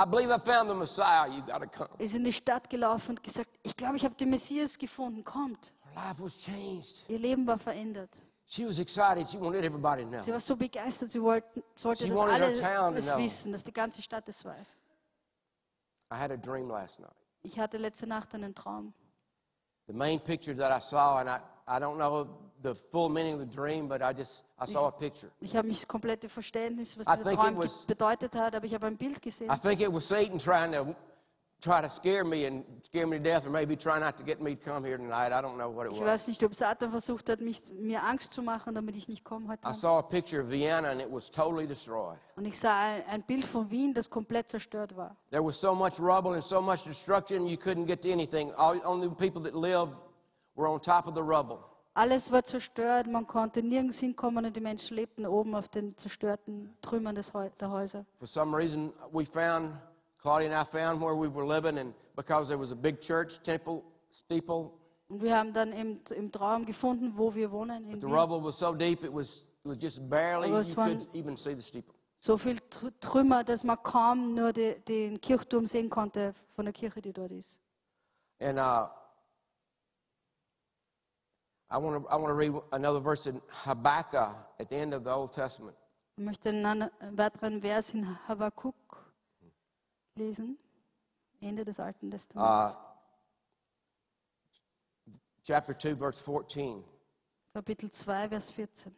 [0.00, 1.26] I believe I found the Messiah.
[1.26, 1.90] You got to come.
[1.98, 5.74] ist in die Stadt gelaufen und gesagt, ich glaube, ich habe den Messias gefunden, kommt.
[5.94, 7.04] Her life was changed.
[7.08, 8.10] Ihr Leben war verändert.
[8.52, 9.30] She was excited.
[9.30, 10.20] She wanted everybody to know.
[10.20, 13.06] Sie war so begeistert, sie wollte, sollte, She dass wanted her alle town to es
[13.06, 13.16] know.
[13.16, 14.76] wissen, dass die ganze Stadt es weiß.
[16.10, 17.14] I had a dream last night.
[17.42, 18.92] Ich hatte letzte Nacht einen Traum.
[19.86, 22.28] The main picture that I saw, and I, I don't know
[22.62, 25.30] the full meaning of the dream, but I just I saw a picture.
[25.40, 28.66] Ich habe nicht das komplette Verständnis, was I dieser think Traum was- bedeutet hat, aber
[28.66, 29.50] ich habe ein Bild gesehen.
[29.50, 30.94] I think it was Satan trying to
[31.62, 34.40] try to scare me and scare me to death, or maybe try not to get
[34.40, 35.32] me to come here tonight.
[35.32, 36.06] I don't know what it Ich was.
[36.06, 39.48] weiß nicht, ob Satan versucht hat, mich, mir Angst zu machen, damit ich nicht komme
[39.48, 42.18] heute I saw a picture of Vienna, and it was totally destroyed.
[42.36, 45.16] Und ich sah ein, ein Bild von Wien, das komplett zerstört war.
[45.30, 48.52] There was so much rubble and so much destruction, you couldn't get to anything.
[48.56, 49.94] All, only the people that lived
[50.56, 51.58] were on top of the rubble.
[51.94, 56.74] Alles war zerstört, man konnte nirgends hinkommen und die Menschen lebten oben auf den zerstörten
[56.80, 58.06] Trümmern des der Häuser.
[58.18, 59.74] For some reason, we found,
[60.22, 63.42] Claudia and I found where we were living, and because there was a big church,
[63.42, 64.70] temple, steeple,
[65.08, 67.90] Und wir haben dann im, im Traum gefunden, wo wir wohnen.
[67.90, 68.14] In the Wien.
[68.14, 71.36] rubble was so deep, it was, it was just barely, Aber you waren- could even
[71.36, 71.94] see the steeple.
[72.20, 76.72] So viel Tr- Trümmer, dass man kaum nur die, den Kirchturm sehen konnte von der
[76.72, 77.58] Kirche, die dort ist.
[78.40, 78.86] And uh,
[81.70, 85.02] I want to I want to read another verse in Habakkuk at the end of
[85.04, 85.76] the Old Testament.
[86.16, 88.74] Ich möchte einen weiteren Vers in Habakkuk
[90.16, 90.58] lesen,
[91.40, 92.76] Ende des Alten Uh, Testaments,
[95.44, 96.84] chapter 2, verse 14.
[97.54, 98.92] Kapitel 2, Vers 14.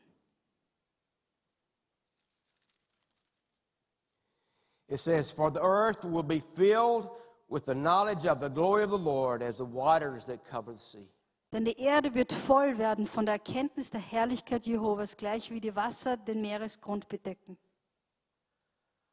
[4.89, 7.09] It says, For the earth will be filled
[7.49, 10.79] with the knowledge of the glory of the Lord as the waters that cover the
[10.79, 11.09] sea.
[11.53, 15.75] Denn die Erde wird voll werden von der Erkenntnis der Herrlichkeit Jehovas, gleich wie die
[15.75, 17.57] Wasser den Meeresgrund bedecken.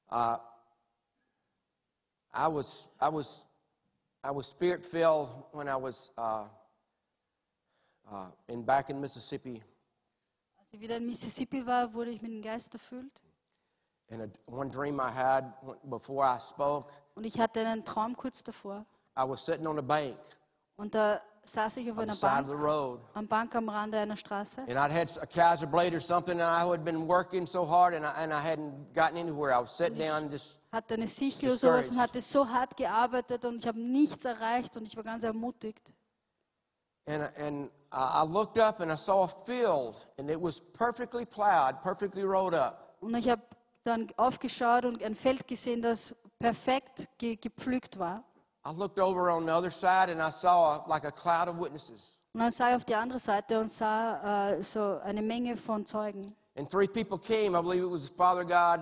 [0.10, 0.38] Uh,
[2.34, 3.42] I was I was
[4.24, 6.46] I was spirit filled when I was uh,
[8.12, 9.62] uh, in back in Mississippi,
[10.60, 13.22] Als ich wieder in Mississippi war, wurde ich mit dem Geist erfüllt.
[14.10, 15.44] and a, one dream I had
[15.90, 18.86] before I spoke, Und ich hatte einen Traum kurz davor.
[19.18, 20.18] I was sitting on a bank
[20.78, 23.56] Und da saß ich auf on the einer side of Bank, the road, am Bank
[23.56, 24.62] am Rande einer Straße.
[24.68, 27.94] and I'd had a Kaiser blade or something, and I had been working so hard,
[27.94, 29.52] and I, and I hadn't gotten anywhere.
[29.54, 33.44] I was sitting down, just hatte eine Sichel oder sowas und hatte so hart gearbeitet
[33.46, 35.94] und ich habe nichts erreicht und ich war ganz ermutigt.
[37.08, 41.26] and and I I looked up and I saw a field, and it was perfectly
[41.26, 42.96] plowed, perfectly rolled up.
[43.02, 43.42] Und ich habe
[43.84, 48.24] dann aufgeschaut und ein Feld gesehen, das perfekt ge gepflügt war.
[48.66, 51.60] I looked over on the other side and I saw a, like a cloud of
[51.60, 52.22] witnesses.
[52.34, 55.86] Und dann sah ich auf die andere Seite und sah äh, so eine Menge von
[55.86, 56.36] Zeugen.
[56.56, 57.58] And three people came.
[57.58, 58.82] I believe it was Father God,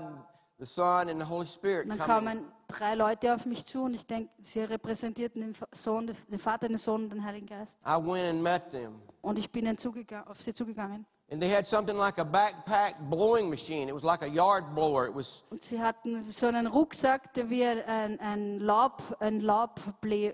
[0.59, 4.05] the Son, and the Holy Spirit dann kamen drei Leute auf mich zu und ich
[4.05, 7.79] denke, sie repräsentierten den, Sohn, den Vater, den Sohn und den Heiligen Geist.
[7.85, 9.01] I went and met them.
[9.21, 11.05] Und ich bin auf sie zugegangen.
[11.31, 13.87] And they had something like a backpack blowing machine.
[13.87, 15.07] It was like a yard blower.
[15.07, 19.79] It was, Und sie hatten so einen Rucksack, der wie ein, ein, Laub, ein Laub,
[20.01, 20.33] wie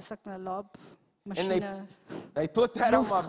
[0.00, 1.88] sagt man, Laubmaschine,
[2.34, 3.22] they put that on my,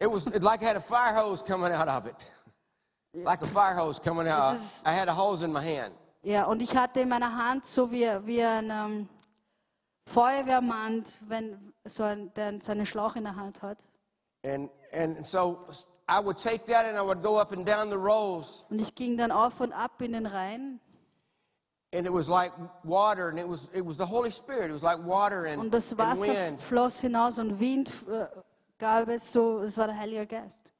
[0.00, 2.30] it was it like it had a fire hose coming out of it.
[3.14, 4.52] Like a fire hose coming out.
[4.54, 5.94] This is- I had a hose in my hand.
[6.22, 9.08] Ja, und ich hatte in meiner Hand so wie, wie ein ähm,
[10.06, 13.78] Feuerwehrmann, wenn so ein, der seinen Schlauch in der Hand hat.
[14.44, 15.66] And, and so
[16.08, 18.64] I would take that and I would go up and down the rows.
[18.70, 20.80] Und ich ging dann auf und ab in den Rhein.
[21.94, 22.52] And it was like
[22.84, 24.70] water, and it was, it was the Holy Spirit.
[24.70, 26.60] It was like water and, Und das and Wasser wind.
[26.62, 28.26] floss hinaus und Wind äh,
[28.78, 30.71] gab es so, es war der Heilige Geist.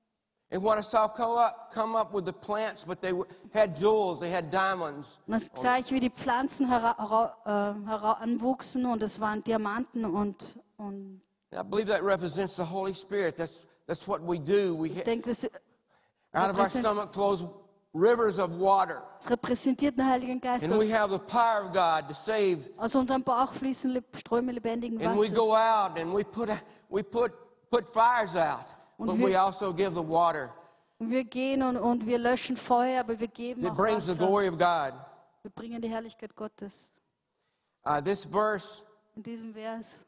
[0.53, 3.75] And what I saw come up, come up with the plants, but they were, had
[3.75, 5.19] jewels, they had diamonds.
[5.27, 10.59] Und sah ich, wie die Pflanzen hera hera ähm, heranwuchsen und es waren Diamanten und,
[10.77, 13.35] und I believe that represents the Holy Spirit.
[13.35, 14.75] That's, that's what we do.
[14.79, 15.47] We ich ha- denke, das,
[16.35, 17.45] out of our stomach flows
[17.95, 19.03] rivers of water.
[19.21, 20.67] das repräsentiert den Heiligen Geist.
[20.67, 22.59] And we have the power of God to save.
[22.77, 26.51] aus unserem Bauch fließen Ströme lebendigen And we go out and we put,
[26.91, 27.33] we put,
[27.71, 28.67] put fires out.
[29.03, 30.51] Und But wir- we also give the water
[31.01, 34.25] wir gehen und, und wir löschen Feuer, aber wir geben auch brings the Wasser.
[34.27, 34.93] glory of God.
[35.43, 36.93] Wir bringen die Herrlichkeit Gottes.
[37.85, 38.83] Uh, this verse,
[39.17, 39.99] In diesem Vers.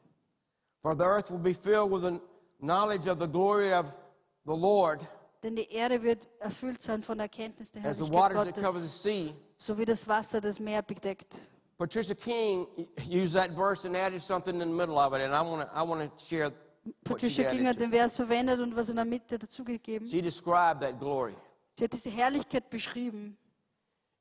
[0.81, 2.21] for the earth will be filled with the
[2.61, 3.85] knowledge of the glory of
[4.45, 5.01] the Lord.
[5.43, 8.63] Denn die Erde wird erfüllt sein von der Erkenntnis der as the Herrlichkeit waters that
[8.63, 9.33] cover the Gottes, sea.
[9.57, 11.35] so wie das Wasser das Meer bedeckt.
[11.77, 12.65] Patricia King
[13.09, 15.75] used that verse and added something in the middle of it, and I want to
[15.75, 16.49] I want to share
[17.03, 20.09] Patricia King hat den Vers verwendet und was in der Mitte dazugegeben.
[20.09, 21.33] She described that glory.
[21.77, 23.37] Sie hat diese Herrlichkeit beschrieben.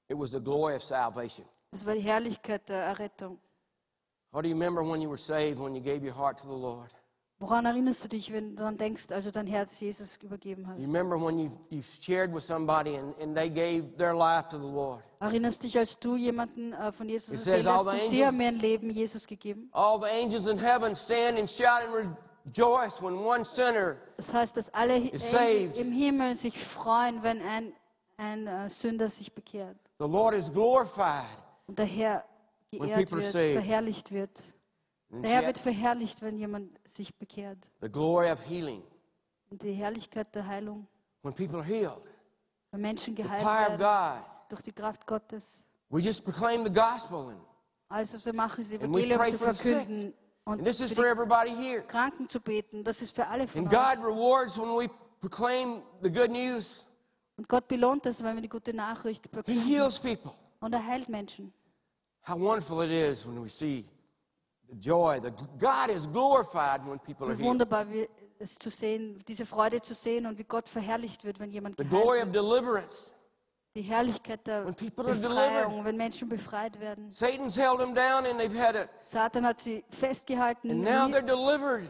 [0.09, 1.47] It was the glory of salvation.
[1.71, 3.39] Das war die Herrlichkeit der Errettung.
[4.33, 6.55] How do you remember when you were saved, when you gave your heart to the
[6.55, 6.91] Lord?
[7.41, 10.71] Woran erinnerst du dich, wenn du daran denkst, als du dein Herz Jesus übergeben You
[10.71, 10.81] hast?
[10.87, 14.67] remember when you, you shared with somebody and, and they gave their life to the
[14.67, 15.03] Lord?
[15.21, 18.59] Erinnerst dich, als du jemanden äh, von Jesus erzählt hast the und sie haben ein
[18.59, 19.69] Leben Jesus gegeben?
[19.73, 24.57] All the angels in heaven stand and shout and rejoice when one sinner Das heißt,
[24.57, 25.79] dass alle Is saved.
[25.79, 27.73] im Himmel sich freuen, wenn ein,
[28.17, 31.25] ein äh, Sünder sich bekehrt the Lord is glorified.
[31.67, 32.25] und der Herr
[32.71, 33.55] geehrt wird, saved.
[33.55, 34.43] verherrlicht wird.
[35.11, 37.59] Der Herr wird verherrlicht, wenn jemand sich bekehrt.
[37.81, 38.83] the glory of healing.
[39.51, 40.87] Und die Herrlichkeit der Heilung,
[41.23, 42.03] When people are healed,
[42.73, 44.27] wenn Menschen the geheilt werden God.
[44.51, 45.67] durch die Kraft Gottes.
[45.91, 47.41] We just proclaim the gospel, and,
[47.89, 49.77] Also sie machen sie Evangelium zu for the sick.
[49.77, 51.83] verkünden und and this is for everybody here.
[51.83, 52.85] Kranken zu beten.
[52.85, 53.71] Das ist für alle von And.
[53.71, 54.89] God rewards when we
[55.21, 56.85] proclaim the good news.
[57.37, 59.61] Und Gott belohnt das, wenn wir die gute Nachricht He bekommen.
[59.67, 60.33] heals people.
[60.61, 61.53] Und er heilt Menschen.
[62.29, 63.85] How wonderful it is when we see
[64.71, 65.21] the joy.
[65.21, 67.49] The, God is glorified when people are healed.
[67.49, 71.51] wunderbar, wie es zu sehen, diese Freude zu sehen und wie Gott verherrlicht wird, wenn
[71.51, 72.45] jemand The glory of geheilt wird.
[72.45, 73.14] deliverance.
[73.77, 77.11] Die Herrlichkeit der When people are Befreiung, wenn Menschen befreit werden.
[77.11, 78.89] Satan's held them down and they've had it.
[79.03, 81.89] Satan hat sie festgehalten And now they're delivered.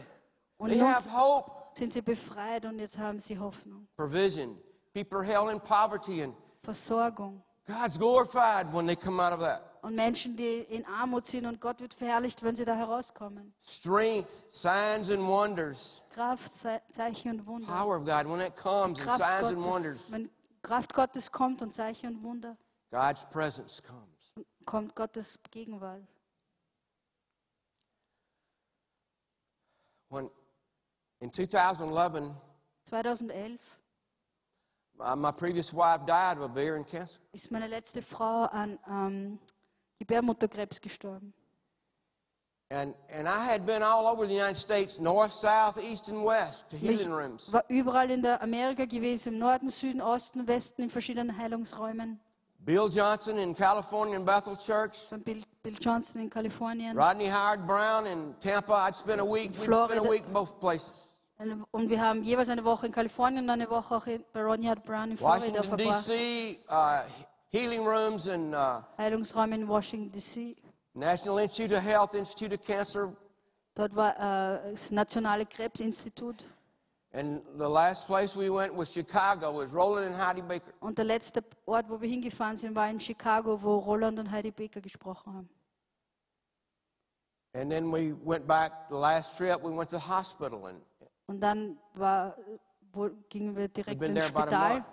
[0.57, 1.51] und They nun have hope.
[1.75, 3.87] sind sie befreit und jetzt haben sie Hoffnung.
[3.99, 4.57] Provision.
[4.94, 7.42] People are held in poverty and Versorgung.
[7.66, 9.61] God's glorified when they come out of that.
[9.83, 13.53] Und Menschen, die in Armut sind und Gott wird verherrlicht, wenn sie da herauskommen.
[13.61, 16.01] Strength, signs and wonders.
[16.14, 17.66] Kraft, Ze- Zeichen und Wunder.
[17.66, 20.31] Power of God, when it comes and Kraft signs and wonders, Gottes, wenn
[20.64, 22.57] Kraft Gottes kommt und Zeichen und Wunder,
[22.90, 24.46] God's presence comes.
[24.64, 26.09] kommt Gottes Gegenwart.
[30.09, 30.31] When
[31.20, 32.33] in 2011,
[32.87, 33.61] 2011
[35.00, 37.18] uh, my previous wife died of ovarian cancer.
[37.33, 39.38] ist meine letzte Frau an ähm,
[39.98, 41.35] Gebärmutterkrebs gestorben.
[42.70, 46.70] And, and I had been all over the United States, north, south, east, and west,
[46.70, 47.50] to healing rooms.
[47.53, 52.18] war überall in der Amerika gewesen, im Norden, Süden, Osten, Westen, in verschiedenen Heilungsräumen.
[52.64, 56.96] Bill Johnson in California in Bethel Church, Von Bill, Bill Johnson in Kalifornien.
[56.96, 58.72] Rodney Howard Browne in Tampa.
[58.88, 59.50] I'd spent a week.
[59.61, 61.16] We'd spent a week both places.
[61.72, 64.83] Und wir haben jeweils eine Woche in Kalifornien und eine Woche auch bei Ronnie Hart
[64.85, 66.09] Brown in Florida Washington verbracht.
[66.09, 66.59] D.C.
[66.70, 67.00] Uh,
[67.53, 70.57] healing rooms and uh, Heilungsräume in Washington D.C.
[70.94, 73.12] National Institute of Health, Institute of Cancer,
[73.74, 76.44] Dort war äh, das Nationale Krebsinstitut.
[77.12, 79.52] and the last place we went was Chicago.
[79.52, 80.72] Was Rolland and Heidi Baker.
[80.80, 84.50] Und der letzte Ort, wo wir hingefahren sind, war in Chicago, wo Rolland und Heidi
[84.52, 85.48] Baker gesprochen haben.
[87.54, 88.72] And then we went back.
[88.90, 90.80] The last trip, we went to the hospital, and
[91.26, 92.37] Und dann war,
[92.92, 94.74] wo, gingen wir direkt been ins there about a Spital.
[94.74, 94.87] month.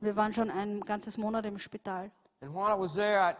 [0.00, 2.10] Wir waren schon ein ganzes Monat im Spital.
[2.40, 3.34] And while I was there, I,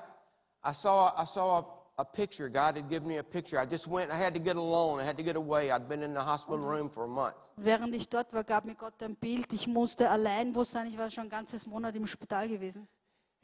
[0.68, 1.64] I saw, I saw
[1.98, 2.48] a, picture.
[2.48, 3.58] God had given me a picture.
[3.58, 5.00] I just went, I had to get alone.
[5.00, 5.70] I had to get away.
[5.70, 7.34] I'd been in the hospital room for a month.
[7.56, 9.52] Während ich dort war, gab mir Gott ein Bild.
[9.52, 10.86] Ich musste allein wo sein.
[10.88, 12.88] Ich war schon ein ganzes Monat im Spital gewesen.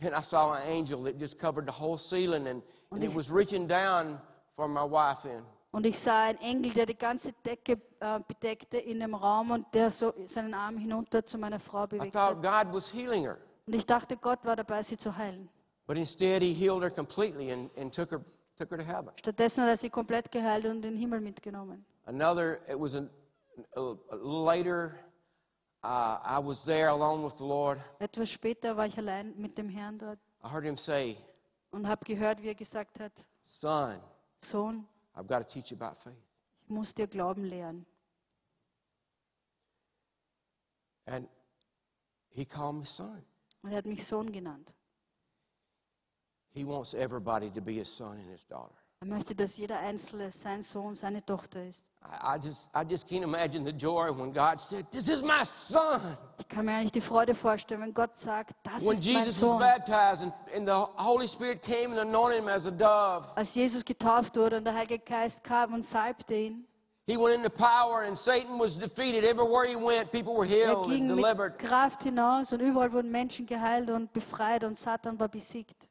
[0.01, 3.31] And I saw an angel that just covered the whole ceiling, and, and it was
[3.31, 4.21] reaching down
[4.55, 5.43] for my wife then.
[5.73, 9.67] Und ich sah einen Engel, der die ganze Decke äh, bedeckte in dem Raum und
[9.75, 12.13] der so seinen Arm hinunter zu meiner Frau I bewegte.
[12.19, 15.49] thought God was healing her, Und ich dachte, Gott war dabei, sie zu heilen.
[15.87, 18.21] but instead He healed her completely and, and took her
[18.59, 19.13] took her to heaven.
[19.17, 21.85] Stattdessen hat er sie komplett geheilt und in den Himmel mitgenommen.
[22.07, 23.09] Another, it was an,
[23.77, 24.99] a, a later.
[25.85, 27.79] Uh, I was there alone with the Lord.
[28.01, 31.17] Etwas später war ich allein mit dem Herrn dort I heard Him say,
[31.71, 34.01] und habe gehört, wie er gesagt hat, "Son,
[34.43, 36.17] Sohn, I've got to teach you about faith."
[36.63, 37.87] ich muss dir Glauben lehren.
[41.07, 41.29] And
[42.31, 43.23] He called me son.
[43.63, 44.75] Und er hat mich Sohn genannt.
[46.59, 48.75] He wants everybody to be His son and His daughter.
[49.01, 51.93] Er möchte, dass jeder Einzelne sein Sohn, seine Tochter ist.
[52.03, 55.45] I, I just, I just can't imagine the joy when God said, "This is my
[55.45, 56.01] son."
[56.41, 59.41] Ich kann mir eigentlich die Freude vorstellen, wenn Gott sagt, das When ist mein Jesus
[59.41, 59.61] was Sohn.
[59.61, 63.85] baptized and, and the Holy Spirit came and anointed him as a dove, Als Jesus
[63.85, 66.67] getauft wurde und der Heilige Geist kam und salbte ihn,
[67.07, 69.23] he went into power and Satan was defeated.
[69.23, 71.57] Everywhere he went, people were er healed and ging mit delivered.
[71.57, 75.88] Kraft hinaus und überall wurden Menschen geheilt und befreit und Satan war besiegt.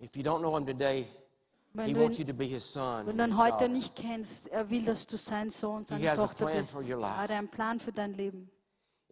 [0.00, 6.74] Wenn du ihn, heute nicht kennst, er will, dass du sein Sohn, seine Tochter bist.
[6.88, 8.50] Er hat einen Plan für dein Leben.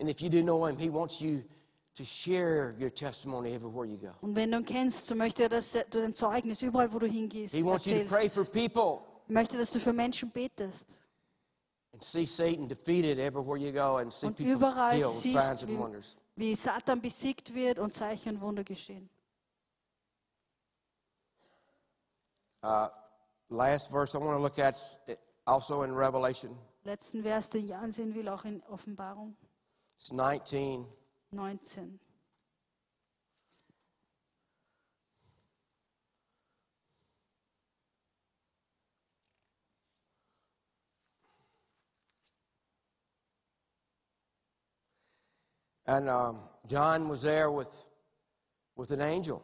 [0.01, 1.43] And if you do know him, he wants you
[1.97, 4.13] to share your testimony everywhere you go.
[4.21, 7.07] Und wenn du ihn kennst, so möchte er, dass du dein Zeugnis überall, wo du
[7.07, 11.01] hingehst, He wants you to pray for people Er möchte, dass du für Menschen betest.
[11.93, 15.79] and see Satan defeated everywhere you go and see Und people healed, signs siehst, and
[15.79, 16.17] wonders.
[16.37, 19.11] wie Satan besiegt wird und Zeichen und Wunder geschehen.
[22.63, 22.89] Uh,
[23.51, 24.79] last verse I want to look at
[25.47, 26.57] also in Revelation.
[26.85, 29.37] Letzten Vers, den ich ansehen will, auch in Offenbarung
[29.99, 30.87] It's 19.
[31.33, 31.99] 19.
[45.87, 47.75] And um, John was there with,
[48.77, 49.43] with an angel.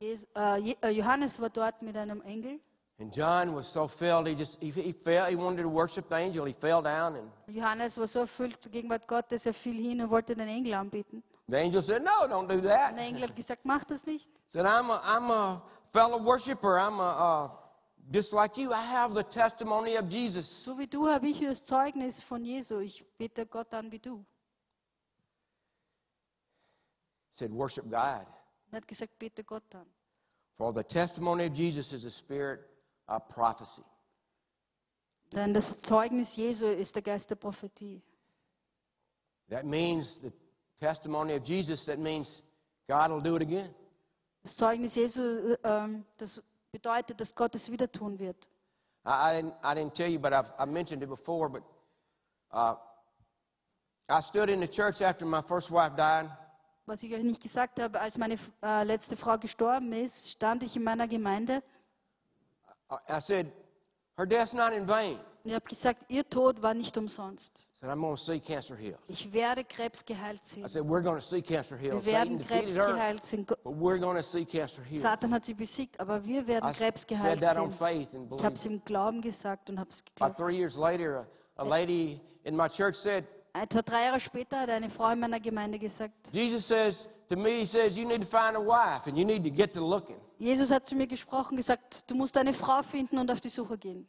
[0.00, 2.60] Johannes war mit einem Engel.
[2.98, 6.16] And John was so filled, he just, he, he fell, he wanted to worship the
[6.16, 6.46] angel.
[6.46, 10.08] He fell down and Johannes war so erfüllt der Gegenwart Gottes, er fiel hin und
[10.10, 11.22] wollte den Engel anbeten.
[11.48, 12.98] the angel said, no, don't do Und der that.
[12.98, 14.30] Engel hat gesagt, mach das nicht.
[14.46, 16.78] said, I'm a, I'm a fellow worshiper.
[16.78, 17.50] I'm a, uh,
[18.10, 18.72] just like you.
[18.72, 20.46] I have the testimony of Jesus.
[20.46, 22.78] So wie du habe ich das Zeugnis von Jesu.
[22.78, 24.24] Ich bete Gott an wie du.
[27.30, 28.24] He said, worship God.
[28.70, 29.86] Er hat gesagt, bete Gott an.
[30.56, 32.60] For the testimony of Jesus is a spirit
[33.08, 33.82] of prophecy.
[35.32, 38.02] Denn das Zeugnis Jesu ist der Geist der Prophetie.
[39.48, 40.32] That means the
[40.78, 42.42] testimony of Jesus, that means
[42.88, 43.74] God will do it again.
[44.42, 48.48] Das Zeugnis Jesu, äh, ähm, das bedeutet, dass Gott es wieder tun wird.
[49.04, 51.62] I, I, didn't, I didn't tell you, but I've, I mentioned it before, but
[52.52, 52.76] uh,
[54.08, 56.28] I stood in the church after my first wife died.
[56.86, 60.76] Was ich euch nicht gesagt habe, als meine äh, letzte Frau gestorben ist, stand ich
[60.76, 61.62] in meiner Gemeinde
[62.90, 63.46] I- I said,
[64.16, 65.18] her death's not in vain.
[65.42, 67.66] und ich habe gesagt, ihr Tod war nicht umsonst.
[67.74, 68.98] I said, I'm going to see cancer healed.
[69.08, 70.68] Ich werde Krebs geheilt I sehen.
[70.68, 72.04] said, we're going to see cancer healed.
[72.04, 73.44] Wir Satan werden defeated Krebs geheilt sehen.
[73.46, 75.02] But we're going to see cancer healed.
[75.02, 77.78] Satan hat sie besiegt, aber wir werden I Krebs said geheilt that on sehen.
[77.78, 80.38] faith and Ich habe es im Glauben gesagt und habe es About geglaubt.
[80.38, 83.24] three years later, a, a lady in my church said,
[83.62, 87.60] Etwa drei Jahre später hat eine Frau in meiner Gemeinde gesagt, Jesus says to me,
[87.60, 90.16] he says, you need to find a wife and you need to get to looking.
[90.38, 93.78] Jesus hat zu mir gesprochen, gesagt, du musst eine Frau finden und auf die Suche
[93.78, 94.06] gehen.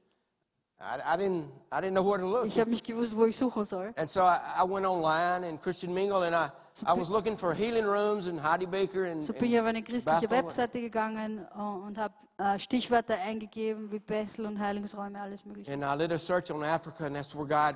[0.80, 2.46] I, I, didn't, I didn't know where to look.
[2.46, 3.94] Ich habe nicht gewusst, wo ich suchen soll.
[3.96, 6.52] And so I, I went online and Christian Mingle and I,
[6.86, 9.82] I was looking for healing rooms in Heidi Baker and, So bin ich auf eine
[9.82, 10.44] christliche Bethel.
[10.44, 15.72] Webseite gegangen äh, und habe äh, Stichwörter eingegeben wie Bethel und Heilungsräume, alles mögliche.
[15.74, 17.76] and I did a search on Africa and that's where God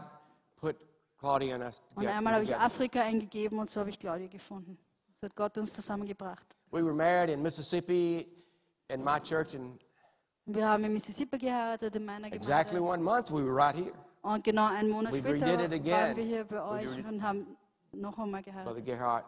[0.59, 0.75] put
[1.21, 2.55] Claudia and us Und einmal habe ich.
[2.55, 4.77] Afrika eingegeben und so habe ich Claudia gefunden.
[5.21, 6.57] So hat Gott uns zusammengebracht.
[6.71, 8.27] We were married in Mississippi
[8.89, 9.79] in my church Und
[10.47, 12.93] wir haben in Mississippi geheiratet, in meiner exactly Gemeinde.
[12.93, 13.93] one month we were right here.
[14.23, 17.55] Und genau einen Monat We später waren wir hier bei euch und haben
[17.91, 18.73] noch einmal geheiratet.
[18.73, 19.25] Brother Gerhardt.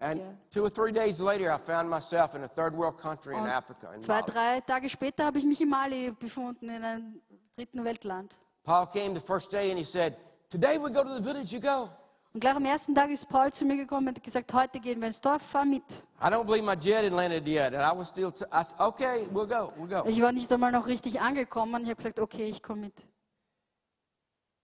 [0.00, 0.20] And
[0.50, 3.48] two or three days later, I found myself in a third world country in Und
[3.48, 3.92] Africa.
[3.94, 4.30] In Zwei, Mali.
[4.32, 7.20] drei Tage später habe ich mich in Mali befunden, in einem
[7.56, 8.36] dritten Weltland.
[8.64, 10.16] Paul came the first day and he said,
[10.48, 11.88] Today we go to the village, you go.
[12.32, 15.00] Und gleich am ersten Tag ist Paul zu mir gekommen und hat gesagt, heute gehen
[15.00, 15.82] wir ins Dorf, fahr mit.
[16.20, 17.72] I don't believe my jet had landed yet.
[17.74, 20.08] And I was still, t- I said, okay, we'll go, we'll go.
[20.08, 21.82] Ich war nicht einmal noch richtig angekommen.
[21.84, 23.08] Ich habe gesagt, okay, ich komme mit.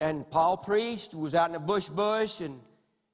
[0.00, 2.60] And Paul preached, was out in the bush bush, and,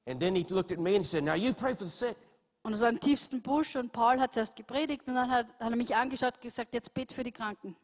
[0.07, 2.17] and then he looked at me and said, Now you pray for the sick.
[2.63, 5.71] Und es war im tiefsten Busch und Paul hat zuerst gepredigt und dann hat, hat
[5.71, 7.75] er mich angeschaut und gesagt, jetzt bet für die Kranken.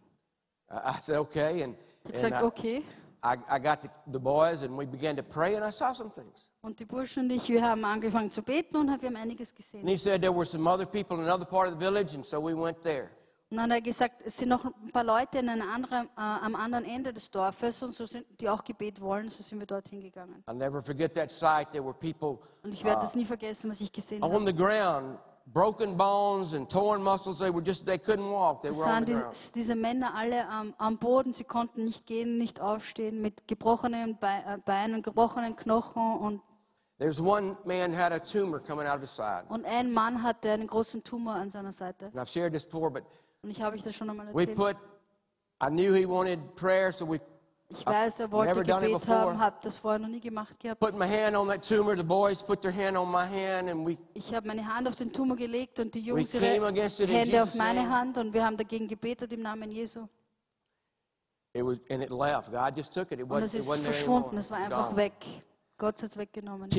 [0.69, 1.63] I said, okay.
[1.63, 2.83] And, Ich habe gesagt, I, okay.
[3.25, 6.11] I, I got the, the boys and we began to pray and I saw some
[6.11, 6.51] things.
[6.61, 9.57] Und die Burschen und ich, wir haben angefangen zu beten und wir haben einiges And
[9.57, 9.87] gesehen.
[9.87, 12.39] he said there were some other people in another part of the village, and so
[12.39, 13.09] we went there.
[13.51, 16.09] Und dann hat er gesagt, es sind noch ein paar Leute in einem anderen, äh,
[16.17, 19.67] am anderen Ende des Dorfes und so sind, die auch Gebet wollen, so sind wir
[19.67, 20.43] dorthin gegangen.
[20.47, 21.71] I'll never forget that sight.
[21.71, 24.45] There were people Und ich werde das nie vergessen, was ich gesehen on habe.
[24.47, 27.39] the ground, broken bones and torn muscles.
[27.39, 28.61] They were just, they couldn't walk.
[28.61, 29.51] They were on the ground.
[29.53, 34.57] diese Männer alle am, am Boden, sie konnten nicht gehen, nicht aufstehen, mit gebrochenen äh,
[34.65, 36.41] Beinen, gebrochenen Knochen und,
[36.97, 39.43] There's one man had a tumor coming out of his side.
[39.49, 42.05] und ein Mann hatte einen großen Tumor an seiner Seite.
[42.05, 43.03] And I've shared this before, but
[43.43, 44.77] Und ich habe euch das schon einmal we put,
[45.61, 47.19] I knew he wanted prayer, so we
[47.69, 50.81] Ich weiß, er wollte Gebet haben, habe das vorher noch nie gemacht gehabt.
[54.13, 57.89] Ich habe meine Hand auf den Tumor gelegt und die Jungs ihre Hände auf meine
[57.89, 60.07] Hand und wir haben dagegen gebetet im Namen Jesu.
[61.55, 61.79] und
[63.43, 65.13] es ist verschwunden, es war einfach weg.
[65.77, 66.69] Gott hat es weggenommen.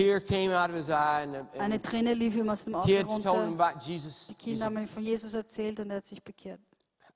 [1.58, 3.46] Eine Träne lief ihm aus dem Auge runter.
[4.28, 6.60] Die Kinder haben ihm von Jesus erzählt und er hat sich bekehrt.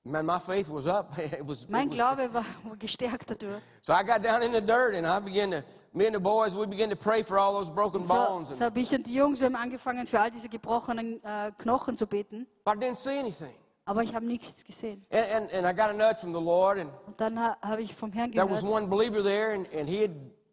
[0.03, 1.13] Man, my faith was up.
[1.17, 2.43] It was, it Mein was- Glaube war
[2.79, 3.61] gestärkt dadurch.
[3.83, 6.55] so I got down in the dirt and I began to me and the boys,
[6.55, 8.47] we began to pray for all those broken So, bones.
[8.49, 11.95] so And, habe ich und die Jungs haben angefangen, für all diese gebrochenen äh, Knochen
[11.97, 12.47] zu beten.
[12.65, 13.53] but I didn't see anything.
[13.85, 15.05] Aber ich habe nichts gesehen.
[15.11, 17.81] And, and, and I got a nudge from the Lord, and Und dann ha, habe
[17.83, 18.73] ich vom Herrn there was gehört.
[18.83, 20.11] one believer there, and, and he had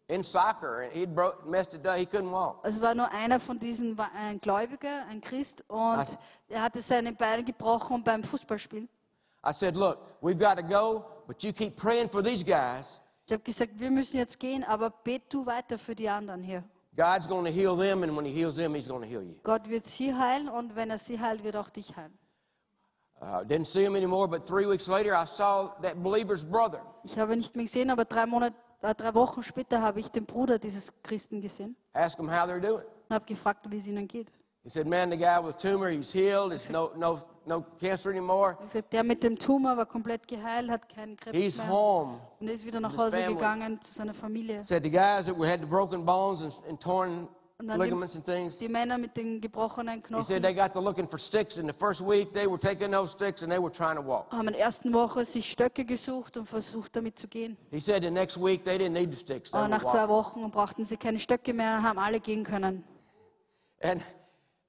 [0.09, 1.95] in soccer, and he'd broke, messed it up.
[1.97, 2.59] He couldn't walk.
[2.63, 6.05] Es war nur einer von diesen, war ein Gläubiger, ein Christ, und
[6.49, 8.87] er hatte seine Beine gebrochen beim Fußballspielen.
[9.43, 13.01] I said, Look, we've got to go, but you keep praying for these guys.
[13.25, 16.63] Ich habe gesagt, wir müssen jetzt gehen, aber bet du weiter für die anderen hier.
[16.95, 19.35] God's going to heal them, and when He heals them, He's going to heal you.
[19.43, 22.17] Gott wird sie heilen und wenn er sie heilt, wird auch dich heilen.
[23.21, 26.81] Uh, didn't see him anymore, but three weeks later, I saw that believer's brother.
[27.03, 30.09] Ich habe ihn nicht mehr gesehen, aber drei, Monate, äh, drei Wochen später habe ich
[30.09, 32.85] den Bruder dieses Christen gesehen Ask him how they're doing.
[33.09, 34.31] und habe gefragt, wie es ihnen geht.
[34.63, 36.53] He said, Man, the guy with tumor, he's healed.
[36.53, 38.55] It's no, no, no cancer anymore.
[38.59, 42.21] Er gesagt, der mit dem Tumor war komplett geheilt, hat keinen Krebs He's mehr home.
[42.39, 44.63] und er ist wieder nach Hause gegangen zu seiner Familie.
[44.63, 47.27] Said the guys that had the broken bones and, and torn
[47.61, 51.07] ligaments and things, die Männer mit den gebrochenen he Knochen said they got to looking
[51.07, 51.57] for sticks.
[51.57, 54.31] In the first week, they were taking those sticks and they were trying to walk.
[54.31, 57.57] haben in der ersten Woche sich Stöcke gesucht und versucht damit zu gehen.
[57.71, 59.51] He said the next week, they didn't need the sticks.
[59.51, 60.07] They nach zwei.
[60.07, 62.83] Wochen brauchten sie keine Stöcke mehr, haben alle gehen können.
[63.81, 64.01] And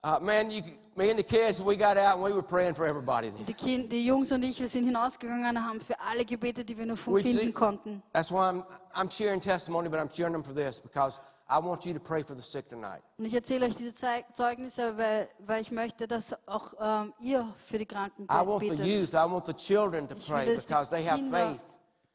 [0.05, 0.63] uh, man, you,
[0.97, 3.31] me and the kids, we got out and we were praying for everybody.
[3.31, 6.87] Die, kind, die Jungs und ich, wir sind hinausgegangen, haben für alle gebetet, die wir
[6.87, 8.03] nur finden konnten.
[8.13, 8.65] That's why I'm,
[8.95, 12.23] I'm sharing testimony, but I'm sharing them for this because I want you to pray
[12.23, 13.03] for the sick tonight.
[13.19, 17.79] Und ich erzähle euch diese Zeugnisse, weil, weil ich möchte, dass auch ähm, ihr für
[17.79, 21.21] die Kranken I want the youth, I want the children to pray because they have
[21.21, 21.65] Kinder, faith.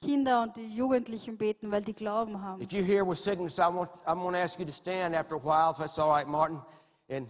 [0.01, 2.61] Kinder und die Jugendlichen beten, weil die Glauben haben.
[2.61, 5.35] If you're here with sickness, I want, I'm going to ask you to stand after
[5.35, 6.61] a while, if that's all right, Martin.
[7.09, 7.27] And,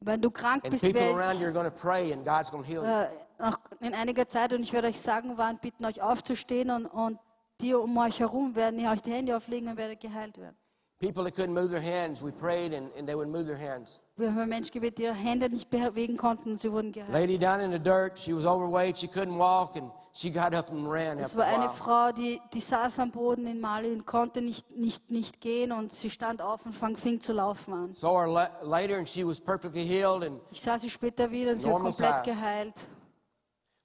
[0.00, 2.50] Wenn du krank and bist, people werde around you are going to pray and God's
[2.50, 2.88] going to heal you.
[2.88, 6.86] äh, nach, in einiger Zeit, und ich werde euch sagen, wann, bitten euch aufzustehen und,
[6.86, 7.18] und
[7.60, 10.56] die um euch herum werden euch die Hände auflegen und werdet geheilt werden.
[11.00, 14.00] People that couldn't move their hands, we prayed and, and they would move their hands.
[14.16, 17.12] Wir haben Menschen gebetet, die ihre Hände nicht bewegen konnten und sie wurden geheilt.
[17.12, 20.70] Lady down in the dirt, she was overweight, she couldn't walk, and she got up
[20.70, 21.70] and ran Es war a eine.
[21.70, 25.92] Frau, die, die saß am Boden in Mali und konnte nicht, nicht, nicht gehen und
[25.92, 27.92] sie stand auf und fang, fing zu laufen an.
[27.92, 31.60] Saw her later and she was perfectly healed and Ich sah sie später wieder und
[31.60, 32.88] sie war komplett geheilt.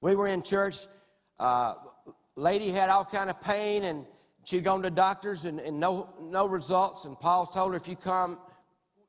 [0.02, 0.88] We were in church.
[1.40, 1.76] Uh,
[2.36, 4.06] lady had all kind of pain, and
[4.44, 7.06] she'd gone to doctors and, and no no results.
[7.06, 8.38] And Paul told her, if you come,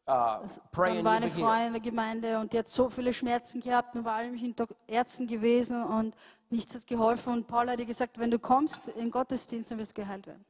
[0.09, 3.61] uh, pray Dann war eine Frau in der Gemeinde und die hat so viele Schmerzen
[3.61, 6.15] gehabt und war allem Dok- Ärzten gewesen und
[6.51, 7.33] nichts hat geholfen.
[7.33, 10.45] Und Paul hat ihr gesagt, wenn du kommst in Gottesdienst, dann wirst du geheilt werden.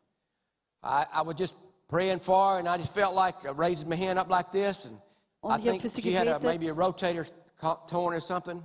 [0.85, 1.57] I, I was just
[1.89, 5.01] praying for her, and I just felt like raising my hand up like this, and
[5.41, 6.61] Und I think für sie she had a, gebetet.
[6.61, 7.25] maybe a rotator
[7.87, 8.63] torn or something.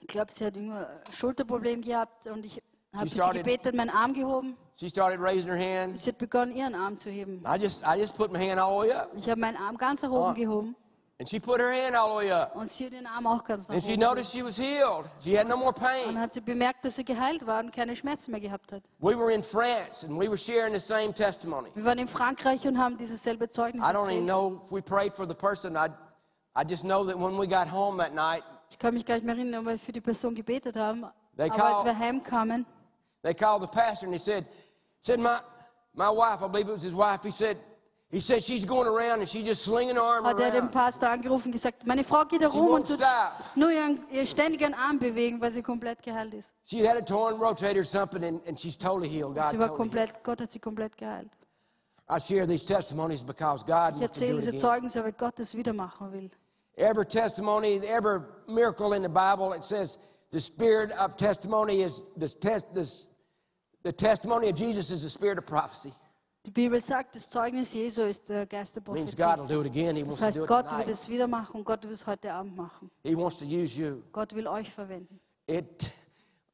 [0.00, 0.72] Ich glaube, sie hat ein
[1.12, 2.62] Schulterproblem gehabt und ich
[2.94, 4.56] habe sie started- gebetet, meinen Arm gehoben.
[4.80, 5.98] She started raising her hand.
[5.98, 7.44] Sie hat begonnen, ihren Arm zu heben.
[7.44, 9.76] I just I just put my hand all the way up, Ich habe meinen Arm
[9.76, 10.32] ganz nach oben Oh.
[10.32, 10.74] gehoben
[11.18, 13.44] and she put her hand all the way up, und sie hat ihren Arm auch
[13.44, 15.04] ganz nach and she noticed she was healed.
[15.22, 16.18] She had no more pain.
[16.18, 18.82] hat sie bemerkt, dass sie geheilt war und keine Schmerzen mehr gehabt hat.
[19.00, 21.68] We were in France, and we were sharing the same testimony.
[21.74, 24.80] Wir waren in Frankreich und haben dieses selbe Zeugnis I don't even know if we
[24.80, 25.76] prayed for the person.
[25.76, 25.88] I,
[26.58, 29.26] I just know that when we got home that night, Ich kann mich gar nicht
[29.26, 31.04] mehr erinnern, weil wir für die Person gebetet haben.
[31.36, 32.64] They Aber als call- wir heimkamen,
[33.22, 34.46] they called the pastor and he said,
[35.02, 35.40] said my,
[35.94, 37.56] my wife, I believe it was his wife, he said,
[38.10, 40.68] he said she's going around and she's just slinging her arm hat er den.
[40.68, 42.98] Pastor angerufen und gesagt, meine Frau geht herum und tut
[43.54, 46.52] nur ihren, ihr ständigen Arm bewegen, weil sie komplett geheilt ist.
[46.64, 49.36] She had a torn rotator or something and, and she's totally healed.
[49.36, 49.76] God Sie war totally healed.
[49.76, 51.30] komplett, Gott hat sie komplett geheilt.
[52.08, 54.56] I share these testimonies because God Ich wants to do erzähle diese.
[54.58, 56.30] Zeugnisse, weil Gott es wieder machen will.
[56.76, 59.98] Every testimony, every miracle in the Bible, it says
[60.32, 62.66] the spirit of testimony is the test.
[62.74, 63.06] This,
[63.82, 65.92] the testimony of Jesus is the spirit of prophecy.
[66.46, 69.16] Die Bibel sagt, das Zeugnis Jesu ist der Geist der means Prophetie.
[69.16, 69.94] God will do it again.
[69.94, 71.92] He wants Das to do heißt, it Gott wird es wieder machen und Gott wird
[71.92, 72.90] es heute Abend machen.
[73.02, 74.02] He wants to use you.
[74.12, 75.20] Gott will euch verwenden.
[75.46, 75.92] It,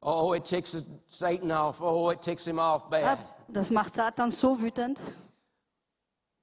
[0.01, 0.75] oh, it ticks
[1.07, 1.81] Satan off.
[1.81, 3.17] Oh, it ticks him off bad.
[3.47, 4.99] Das macht Satan so wütend.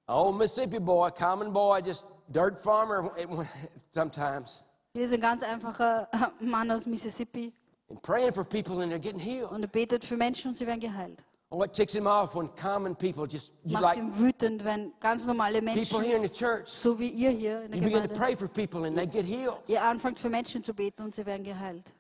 [0.09, 3.11] Oh, Mississippi boy, common boy, just dirt farmer
[3.93, 4.65] sometimes.
[4.95, 6.09] Hier ist ein ganz einfacher
[6.41, 7.53] Mann aus Mississippi
[7.91, 9.51] And praying for people and they're getting healed.
[9.53, 11.23] und er betet für Menschen und sie werden geheilt.
[11.51, 14.93] Oh, it ticks him off when common people just, you Macht like ihn wütend, wenn
[15.01, 17.85] ganz normale people Menschen, here in the church, so wie ihr hier in der you
[17.85, 19.59] begin to Gemeinde, pray for people and they get healed.
[19.69, 21.95] ihr anfangt für Menschen zu beten und sie werden geheilt.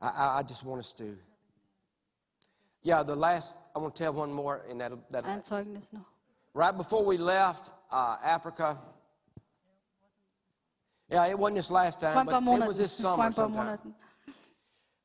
[0.00, 1.16] I, I, I just want us to.
[2.82, 6.06] Yeah, the last, I want to tell one more, and that, that Ein Zeugnis noch.
[6.54, 8.76] right before we left uh, Africa.
[11.12, 12.76] Yeah, it wasn't this last time, but it was Monaten.
[12.78, 13.64] this summer ein paar sometime.
[13.66, 13.94] Monaten.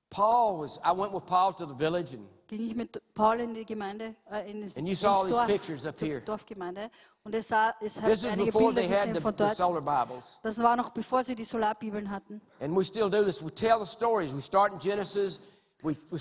[0.09, 3.53] Paul was, I went with Paul to the village and ging ich mit Paul in
[3.53, 6.21] die Gemeinde, äh, in das, And you ins saw these Dorf, pictures up here.
[6.21, 6.89] Dorfgemeinde.
[7.25, 9.33] Und es, sah, es hat this is einige before Bilder they had gesehen the, von
[9.33, 9.57] the dort.
[9.57, 10.39] solar Bibles.
[10.43, 12.39] Das war noch bevor sie die Solarbibeln hatten.
[12.61, 13.43] And we still do this.
[13.43, 14.33] We tell the stories.
[14.33, 15.41] We start in Genesis.
[15.83, 16.19] We, we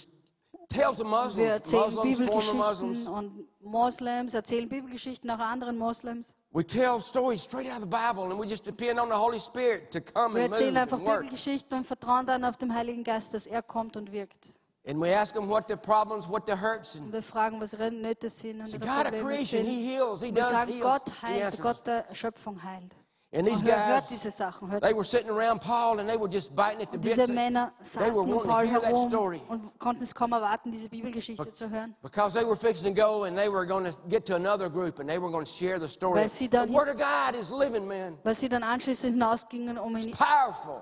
[0.69, 3.09] tell to Wir Muslims, erzählen Muslims, former Bibelgeschichten Muslims.
[3.09, 6.35] und Moslems erzählen Bibelgeschichten auch anderen Moslems.
[6.57, 9.39] We tell stories straight out of the Bible, and we just depend on the Holy
[9.39, 11.21] Spirit to come Wir and move erzählen einfach and work.
[11.21, 14.59] Bibelgeschichten und vertrauen dann auf den Heiligen Geist, dass er kommt und wirkt.
[14.89, 17.75] And we ask them what their problems, what their hurts, Und and wir fragen, was
[17.75, 19.67] ihre Nöte sind und say, ihre God of Probleme creation, sind.
[19.67, 20.81] He heals, He Und wir does sagen, heal.
[20.81, 21.63] Gott He heilt, answers.
[21.63, 22.97] Gott der Schöpfung heilt.
[23.37, 26.29] And these Und hört, hört guys, Sachen, they were sitting around Paul, and they were
[26.29, 27.17] just biting at the bits.
[27.17, 29.43] diese Männer saßen um wanting to Paul hear that herum story.
[29.49, 31.95] und konnten es kaum erwarten, diese Bibelgeschichte zu hören.
[32.03, 35.01] Because they were fixing to go and they were going to get to another group
[35.01, 36.27] and they were going to share the story.
[36.27, 38.17] The Word of God is living, man.
[38.25, 40.15] Weil sie dann anschließend hinausgingen, um in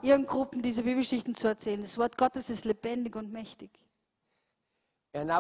[0.03, 1.81] ihren Gruppen diese Bibelgeschichten zu erzählen.
[1.81, 3.71] Das Wort Gottes ist lebendig und mächtig.
[5.15, 5.31] Und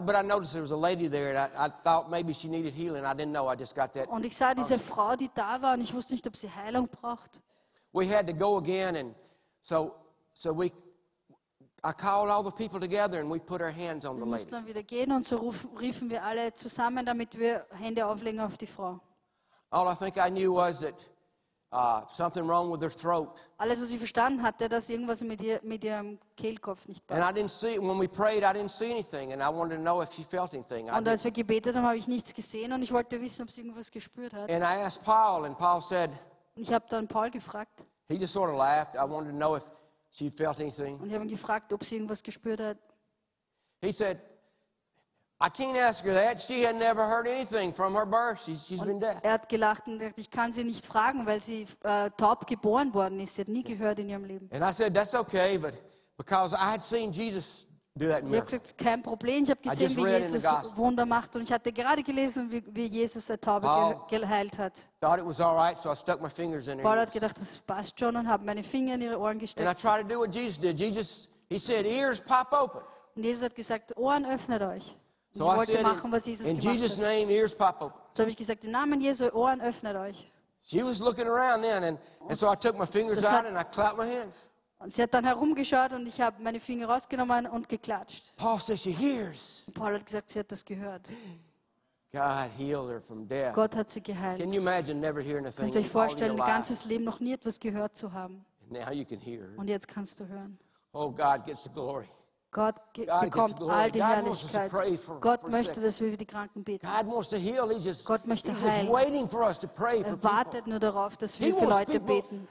[4.25, 7.43] ich sah diese Frau, die da war, und ich wusste nicht, ob sie Heilung braucht.
[7.93, 9.15] We had to go again and
[9.61, 9.95] so,
[10.33, 10.73] so we,
[11.85, 14.31] I called all the people together and we put our hands on the Wir lady.
[14.31, 18.57] mussten dann wieder gehen und so riefen wir alle zusammen, damit wir Hände auflegen auf
[18.57, 18.99] die Frau.
[19.71, 20.95] All I think I knew was that
[21.75, 23.29] uh, something wrong with her throat.
[23.59, 27.23] Alles, was ich verstanden hatte, dass irgendwas mit, ihr, mit ihrem Kehlkopf nicht And I
[27.23, 27.37] passt.
[27.37, 30.13] didn't see, when we prayed, I didn't see anything and I wanted to know if
[30.13, 30.89] she felt anything.
[30.89, 33.51] I Und als wir gebetet haben, habe ich nichts gesehen und ich wollte wissen, ob
[33.51, 34.51] sie irgendwas gespürt hat.
[34.51, 36.11] And I asked Paul and Paul said,
[36.57, 38.95] Und ich habe dann Paul gefragt He just sort of laughed.
[38.95, 39.65] I wanted to know if
[40.11, 40.99] she felt anything.
[41.01, 42.79] und ich habe ihn gefragt, ob sie irgendwas gespürt hat.
[43.81, 44.19] He said,
[45.41, 46.41] I can't ask her that.
[46.41, 48.41] She had never heard anything from her birth.
[48.45, 49.17] She, she's been deaf.
[49.23, 52.95] er hat gelacht und gesagt, ich kann sie nicht fragen, weil sie äh, taub geboren
[52.95, 53.35] worden ist.
[53.35, 54.49] Sie hat nie gehört in ihrem Leben.
[54.53, 55.75] And I said, That's okay, but
[56.17, 57.67] because I had seen Jesus
[57.97, 58.59] do that Ich habe miracle.
[58.61, 59.43] gesagt, kein Problem.
[59.45, 60.45] Ich habe gesehen, wie Jesus.
[60.77, 61.35] Wunder macht.
[61.35, 64.75] Und ich hatte gerade gelesen, wie, wie Jesus der Taube Paul- ge geheilt hat.
[65.01, 67.37] Thought it was all right, so I stuck my fingers in her Paul hat gedacht,
[67.39, 69.81] das passt schon und habe meine Finger in ihre Ohren And I gesteckt.
[69.81, 70.79] tried to do what Jesus did.
[70.79, 72.81] Jesus, he said, Ears pop open.
[73.17, 74.97] Und Jesus hat gesagt, Ohren öffnet euch.
[75.37, 78.01] So ich wollte said, machen, was Jesus In gemacht Jesus' name, ears pop open.
[78.13, 80.31] So habe ich gesagt, im Namen Jesu, Ohren öffnet euch.
[80.63, 83.57] She was looking around then, and, and so I took my fingers Das out and
[83.57, 84.49] I clapped my hands.
[84.79, 88.37] Und sie hat dann herumgeschaut und ich habe meine Finger rausgenommen und geklatscht.
[88.37, 89.65] Paul says she hears.
[89.67, 91.09] Und Paul hat gesagt, sie hat das gehört.
[92.13, 93.55] God healed her from death.
[93.55, 94.41] Gott hat sie geheilt.
[94.41, 96.49] Can you imagine never hearing a thing Könnt ihr euch vorstellen, ihr life?
[96.49, 98.45] ganzes Leben noch nie etwas gehört zu haben.
[98.71, 99.49] Now you can hear.
[99.57, 100.59] Und jetzt kannst du hören.
[100.93, 102.07] Oh, God gets the glory.
[102.55, 102.77] Gott
[103.21, 104.71] bekommt all die Herrlichkeit.
[105.21, 106.87] Gott möchte, dass wir für die Kranken beten.
[108.05, 108.89] Gott möchte heilen.
[108.89, 112.47] Er wartet nur darauf, dass wir für Leute beten.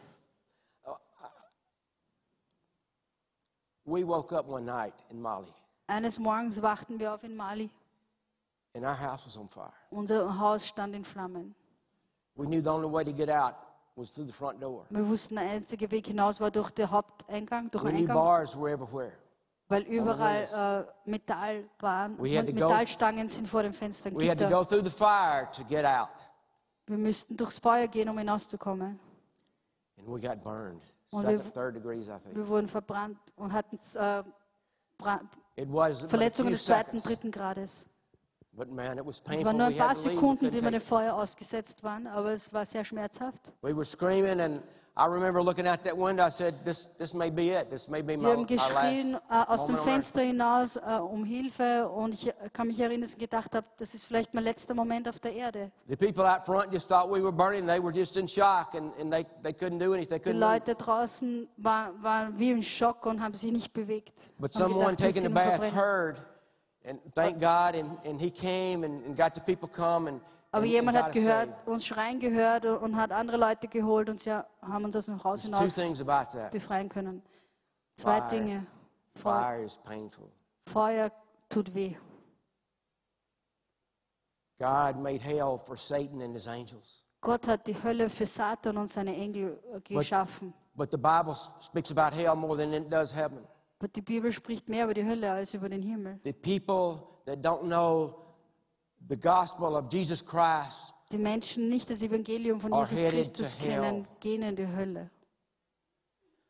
[5.87, 7.69] Eines Morgens wachten wir auf in Mali.
[9.89, 11.55] Unser Haus stand in Flammen.
[14.89, 18.17] Wir wussten, der einzige Weg hinaus war durch den Haupteingang, durch den Eingang
[19.73, 24.13] weil überall äh, Metallbahnen und Metallstangen go, sind vor den Fenstern.
[26.85, 28.99] Wir müssten durchs Feuer gehen, um hinauszukommen.
[30.05, 30.31] Und wir,
[31.11, 34.23] wir wurden verbrannt und hatten äh,
[36.07, 37.85] Verletzungen des zweiten, dritten Grades.
[38.55, 39.39] But man, it was painful.
[39.39, 42.67] Es waren nur ein paar Sekunden, die wir dem Feuer ausgesetzt waren, aber es war
[42.67, 43.51] sehr schmerzhaft.
[43.63, 44.61] We were screaming and
[44.95, 46.23] I remember looking out that window.
[46.23, 47.71] I said, "This, this may be it.
[47.71, 50.21] This may be my Wir haben geschrien last äh, aus dem moment on earth." Fenster
[50.21, 53.95] hinaus äh, um Hilfe und ich äh, kann mich erinnern, dass ich gedacht habe, das
[53.95, 55.71] ist vielleicht mein letzter Moment auf der Erde.
[55.87, 57.65] The people out front just thought we were burning.
[57.65, 60.09] They were just in shock, and, and they, they couldn't do anything.
[60.09, 60.53] They Die couldn't move.
[60.53, 64.13] Leute draußen war, waren wie im Schock und haben sich nicht bewegt.
[64.37, 66.21] But someone gedacht, taking a bath heard,
[66.85, 70.21] and thank God, and, and he came and, and got the people come and,
[70.53, 74.19] Aber and, and jemand hat gehört, uns schreien gehört und hat andere Leute geholt und
[74.19, 75.75] sie haben uns aus dem Haus hinaus
[76.51, 77.23] befreien können.
[77.95, 78.29] Zwei Fire.
[78.29, 78.65] Dinge.
[79.15, 80.31] Feu- Fire is painful.
[80.67, 81.11] Feuer
[81.49, 81.95] tut weh.
[84.59, 87.03] God made hell for Satan and his angels.
[87.21, 90.53] Gott hat die Hölle für Satan und seine Engel äh, geschaffen.
[90.75, 93.39] But the Bible s- speaks about hell more than it does heaven.
[93.79, 96.19] Aber die Bibel spricht mehr über die Hölle als über den Himmel.
[96.23, 98.22] The people that don't know
[99.09, 104.41] the gospel of Jesus Christ Die Menschen nicht das Evangelium von Jesus Christus kennen, gehen
[104.41, 105.11] in die Hölle.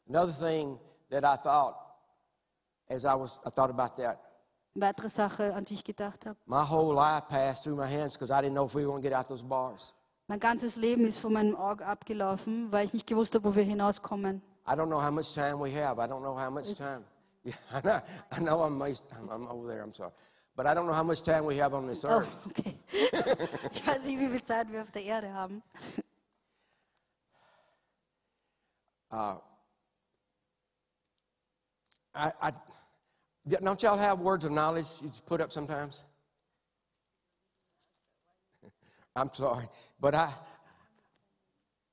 [0.08, 0.80] Another thing
[1.10, 1.76] that I thought
[2.90, 4.20] as I was I thought about that.
[4.76, 6.38] Weitere Sache, an die ich gedacht habe.
[6.46, 9.04] My whole life passed through my hands because I didn't know if we were going
[9.04, 9.94] to get out those bars.
[10.28, 13.64] Mein ganzes Leben ist von meinem Auge abgelaufen, weil ich nicht gewusst habe, wo wir
[13.64, 14.42] hinauskommen.
[14.66, 16.00] I don't know how much time we have.
[16.02, 17.04] I don't know how much It's- time.
[17.46, 18.02] Yeah, I know,
[18.32, 18.82] I know I'm,
[19.30, 20.14] I'm over there, I'm sorry.
[20.56, 22.48] But I don't know how much time we have on this Oh, earth.
[22.48, 22.78] okay.
[23.74, 25.62] Ich weiß nicht, wie viel Zeit wir auf der Erde haben.
[29.12, 29.38] Uh,
[32.16, 32.52] I, I,
[33.62, 36.04] don't y'all have words of knowledge you put up sometimes?
[39.16, 40.34] I'm sorry, but I,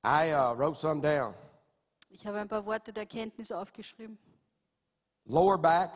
[0.03, 1.35] I uh, wrote some down.
[2.09, 4.17] Ich habe ein paar Worte der Erkenntnis aufgeschrieben.
[5.27, 5.91] Lower back.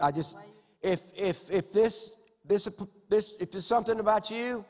[0.00, 0.36] I just,
[0.82, 2.12] if if if this
[2.44, 2.68] this
[3.08, 4.64] this if there's something about you,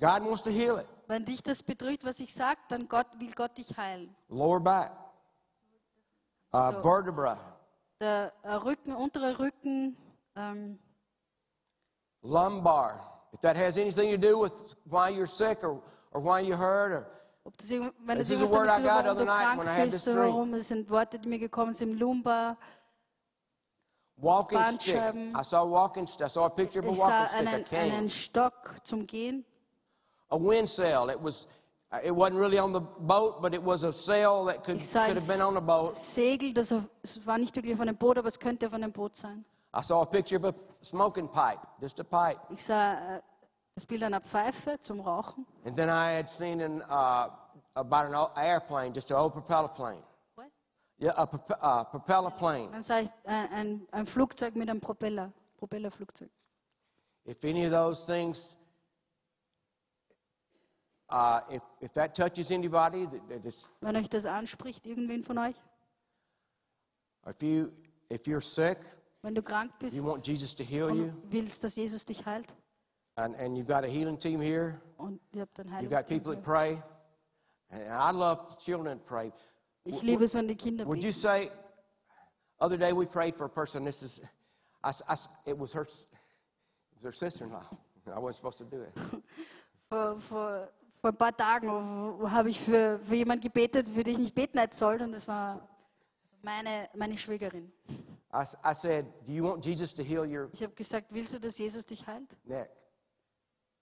[0.00, 0.86] God wants to heal it.
[1.08, 4.14] Wenn dich das betrügt, was ich sage, dann Gott, will Gott dich heilen.
[4.28, 4.92] Lower back.
[6.52, 7.38] Uh, So- vertebra.
[8.00, 9.94] Der äh, Rücken, untere Rücken,
[10.34, 10.78] ähm,
[12.22, 13.22] lumbar.
[13.32, 15.82] If that has anything to do with why you're sick or,
[16.12, 17.06] or why you hurt or
[17.44, 19.04] ob das, wenn This das is a irgendwas word damit I zu got tun hat,
[19.04, 20.32] the other warum du night when I had krank this bist, dream.
[20.32, 22.56] warum es sind Worte, die mir gekommen sind, Lumbar.
[24.20, 25.14] Walking stick.
[25.34, 27.46] I saw a walking st- I saw a picture of a Ich walking sah stick,
[27.46, 29.44] a einen, cane, einen Stock zum Gehen,
[30.30, 31.08] a wind sail.
[31.10, 31.46] It was
[31.92, 35.16] uh, it wasn't really on the boat, but it was a sail that could, could
[35.16, 35.96] have been on a boat.
[35.96, 36.72] Segel, das
[37.24, 39.44] war nicht wirklich von einem Boot, aber es könnte von einem Boot sein.
[39.74, 42.40] I saw a picture of a smoking pipe, just a pipe.
[42.50, 43.20] Ich sah äh,
[43.74, 45.46] das Bild einer Pfeife zum Rauchen.
[45.64, 47.28] And then I had seen an, uh,
[47.76, 50.02] about an airplane, just an old propeller plane.
[51.00, 52.82] Yeah, a uh, propeller plane.
[52.82, 56.28] Sah ich ein, ein, ein Flugzeug mit einem Propeller, Propellerflugzeug.
[57.26, 58.56] If any of those things,
[61.10, 65.38] uh, if, if that touches anybody, that, that is, Wenn euch das anspricht, irgendwen von
[65.38, 65.56] euch,
[67.26, 67.72] if, you,
[68.10, 68.78] if you're sick,
[69.22, 72.26] wenn du krank bist you want Jesus to heal you, und willst, dass Jesus dich
[72.26, 72.54] heilt
[73.16, 76.34] and, and you've got a healing team here, und ihr habt ein you've got people
[76.34, 76.44] that Heilungsteam.
[76.44, 76.82] pray,
[77.70, 79.32] and I love children to pray.
[79.84, 81.20] Ich liebe es, wenn die Kinder Would you beten.
[81.20, 81.50] say,
[82.60, 84.20] other day we prayed for a person, this is,
[84.84, 85.16] I I
[85.46, 86.06] it was her, it
[86.96, 87.64] was her sister-in-law.
[88.06, 88.92] I wasn't supposed to do it.
[89.88, 90.68] Vor, vor,
[91.00, 91.68] vor ein paar Tagen
[92.30, 95.26] habe ich für, für jemanden gebetet, für den ich nicht beten hätte sollen und das
[95.26, 95.68] war
[96.42, 97.72] meine, meine Schwägerin.
[98.32, 101.40] I, I said, do you want Jesus to heal your Ich habe gesagt, willst du,
[101.40, 102.36] dass Jesus dich heilt?
[102.44, 102.70] neck?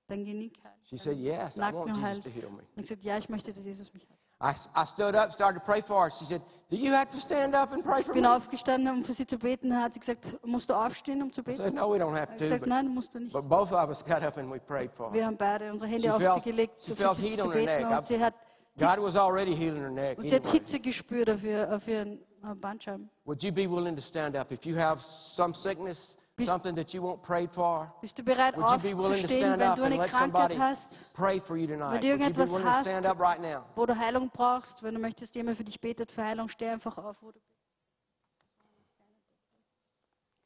[0.06, 0.76] Dein Genick heilt.
[0.84, 2.22] She said, yes, I want Nacken Jesus heilt.
[2.22, 2.60] to heal me.
[2.60, 4.17] Und ich gesagt, ja, ich möchte, dass Jesus mich heilt.
[4.40, 6.10] I, I stood up, started to pray for her.
[6.16, 8.30] She said, Do you have to stand up and pray for Ich bin me?
[8.36, 9.72] aufgestanden, um für sie zu beten.
[9.74, 11.56] Hat sie gesagt, musst du aufstehen, um zu I beten?
[11.56, 12.44] said, No, we don't have to.
[12.44, 13.32] gesagt, But, nein, musst du nicht.
[13.32, 15.14] but both of us got up and we prayed for her.
[15.14, 17.52] Wir haben beide unsere Hände She auf felt- sie gelegt, she felt heat zu on
[17.52, 17.86] her neck.
[17.90, 18.34] Und sie hat,
[18.78, 20.18] God was already healing her neck.
[20.18, 20.58] und sie hat anyway.
[20.58, 22.20] Hitze gespürt auf, ihr, auf ihren
[22.60, 23.10] Bandscheiben.
[23.24, 26.94] Would you be willing to stand up if you have some sickness, Bist- something that
[26.94, 27.92] you won't pray for?
[28.00, 31.40] Bist du bereit Would you be willing to stand up and let somebody hast, pray
[31.40, 32.00] for you tonight?
[32.00, 33.64] du Would you be willing to stand up right now?
[33.74, 36.96] wo du Heilung brauchst, wenn du möchtest, jemand für dich betet für Heilung, steh einfach
[36.96, 37.58] auf, wo du bist.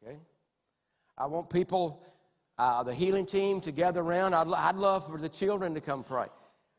[0.02, 0.18] Okay.
[1.18, 2.00] I want people,
[2.58, 4.34] uh, the healing team, to gather around.
[4.34, 6.26] I'd, I'd love for the children to come pray.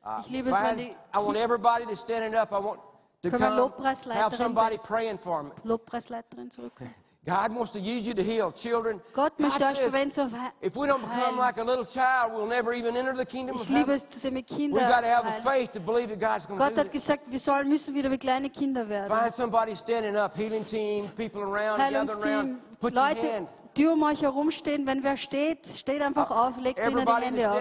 [0.04, 2.52] Uh, Ich liebe es, wenn die I want everybody that's standing up.
[2.52, 2.80] I want
[3.22, 3.72] to come,
[4.12, 5.52] have somebody praying for me.
[5.64, 6.50] Lobpreisleiterin.
[7.26, 9.00] God wants to use you to heal children.
[9.14, 11.86] Gott God möchte euch says, verwenden zum He- if we don't become like a little
[11.86, 14.72] child, we'll never even enter the kingdom of Ich liebe es zu sehen mit We've
[14.74, 17.40] got to have the faith to believe that God's going to Gott hat gesagt, wir
[17.40, 19.18] sollen, müssen wieder wie kleine Kinder werden.
[19.18, 22.60] Find somebody standing up, healing team, people around, gather around.
[22.82, 23.48] Put your hand.
[23.78, 27.58] Die um euch herumstehen, wenn wer steht, steht einfach auf, legt ihnen die Hände auf.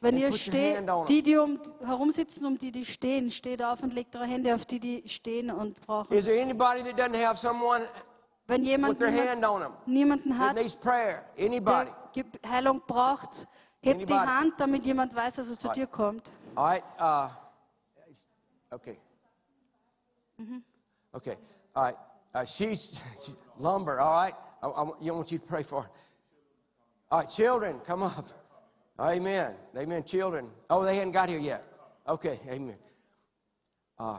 [0.00, 4.14] Wenn ihr steht, die, die um, herumsitzen, um die, die stehen, steht auf und legt
[4.14, 6.12] eure Hände auf die, die stehen und brauchen.
[6.12, 7.86] Is there anybody that doesn't have someone
[8.46, 11.24] Wenn jemand with their niemand, hand on them niemanden hat, needs prayer?
[11.36, 11.90] Anybody?
[12.14, 13.48] der Heilung braucht,
[13.82, 14.14] gebt die?
[14.14, 16.30] Hand, damit jemand weiß, dass er zu dir kommt.
[16.54, 16.84] All right.
[17.00, 17.28] Uh,
[18.74, 18.98] okay.
[20.38, 20.62] Mm-hmm.
[21.12, 21.36] Okay.
[21.74, 21.96] All right.
[22.36, 23.98] Uh, she's, she, lumbar.
[23.98, 24.34] All right.
[24.62, 25.90] I, I, want- you want you to pray for her.
[27.10, 28.26] All right, children, come up.
[29.00, 29.54] Amen.
[29.74, 30.04] Amen.
[30.04, 30.50] Children.
[30.68, 31.64] Oh, they hadn't got here yet.
[32.06, 32.38] Okay.
[32.50, 32.76] Amen.
[33.98, 34.18] Uh,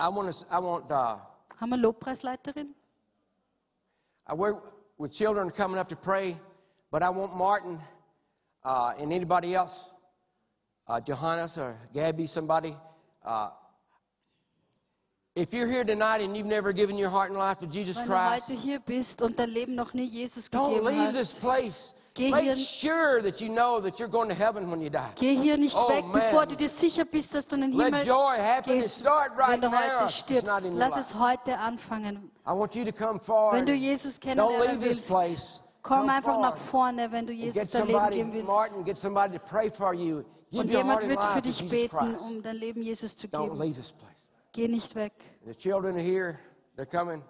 [0.00, 0.46] I want to.
[0.50, 0.90] I want.
[0.90, 1.18] Uh,
[1.60, 2.68] Haben wir Lobpreisleiterin?
[4.26, 6.36] I work with children coming up to pray,
[6.90, 7.80] but I want Martin
[8.64, 9.90] uh, and anybody else,
[10.88, 12.76] uh, Johannes or Gabby, somebody.
[13.24, 13.50] Uh,
[15.38, 18.06] if you're here tonight and you've never given your heart and life to Jesus Wenn
[18.06, 21.32] du Christ, heute hier bist und dein Leben noch nie Jesus don't gegeben leave this
[21.32, 21.94] hast, place.
[22.14, 25.12] Geh Make sure that you know that you're going to heaven when you die.
[25.14, 26.20] geh hier nicht Oh, weg, man.
[26.20, 29.38] bevor du dir sicher bist, dass du in den Let Himmel joy, happiness gehst, start
[29.38, 29.76] right wenn du now.
[29.76, 30.46] heute It's stirbst.
[30.46, 31.00] not in your Lass life.
[31.00, 32.30] es heute anfangen.
[32.44, 33.54] I want you to come forward.
[33.58, 35.60] Wenn du Jesus Don't kennenlernen leave this willst, place.
[35.82, 36.96] komm Come einfach nach forward.
[36.96, 38.48] vorne, wenn du Get Jesus dein Leben somebody, geben willst.
[38.48, 40.24] Martin, get somebody to pray for you.
[40.50, 42.24] Give Und your jemand and wird für life to dich Jesus beten, Christ.
[42.24, 43.60] um dein Leben Jesus zu Don't geben.
[43.60, 44.27] leave this place.
[44.58, 45.12] Geh nicht weg.
[45.46, 46.40] The children are here.
[46.76, 47.22] They're coming.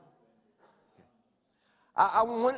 [1.95, 2.57] I, I want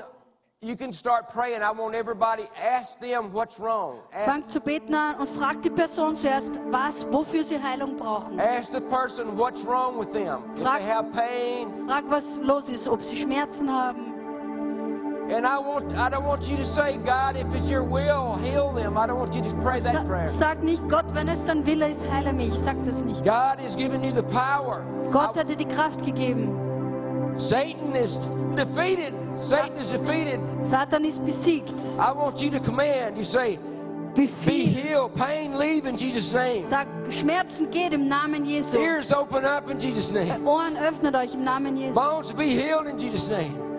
[0.63, 1.61] you can start praying.
[1.61, 3.99] I want everybody ask them what's wrong.
[4.13, 8.39] Ask, Fang zu beten an und frag die Person zuerst, was, wofür sie Heilung brauchen.
[8.39, 10.45] ask the person what's wrong with them.
[10.55, 11.87] If Frag- they have pain.
[11.89, 14.10] Frag, was los ist, ob sie Schmerzen haben.
[15.31, 18.73] And I want I don't want you to say, God, if it's your will, heal
[18.73, 18.99] them.
[18.99, 20.27] I don't want you to pray that prayer.
[20.27, 22.53] sag nicht, Gott, wenn es dein Wille ist, heile mich.
[22.55, 23.25] Sag das nicht.
[23.25, 24.85] God has given you the power.
[25.13, 26.57] Gott hat dir die Kraft gegeben.
[27.37, 28.19] Satan is
[28.57, 29.15] defeated.
[29.37, 30.41] Satan is defeated.
[30.63, 31.75] Satan ist besiegt.
[31.99, 33.17] I want you to command.
[33.17, 33.59] You say,
[34.17, 35.15] be healed.
[35.15, 36.65] Pain leave in Jesus' name.
[36.65, 38.77] Sag, Schmerzen geht im Namen Jesu.
[38.77, 40.45] Ears open up in Jesus' name.
[40.45, 41.95] Ohren öffnet euch im Namen Jesu.
[41.95, 43.70] Bones be healed in Jesus' name.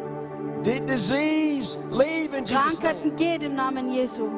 [0.63, 2.75] D- disease leave in Jesus' name.
[2.77, 4.29] Krankheiten geht im Namen Jesu.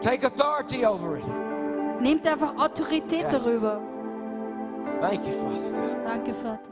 [0.00, 1.24] Take authority over it.
[2.00, 3.30] Nehmt einfach Autorität Ja.
[3.38, 3.80] darüber.
[5.00, 6.04] Thank you, Father God.
[6.06, 6.70] Danke, Vater.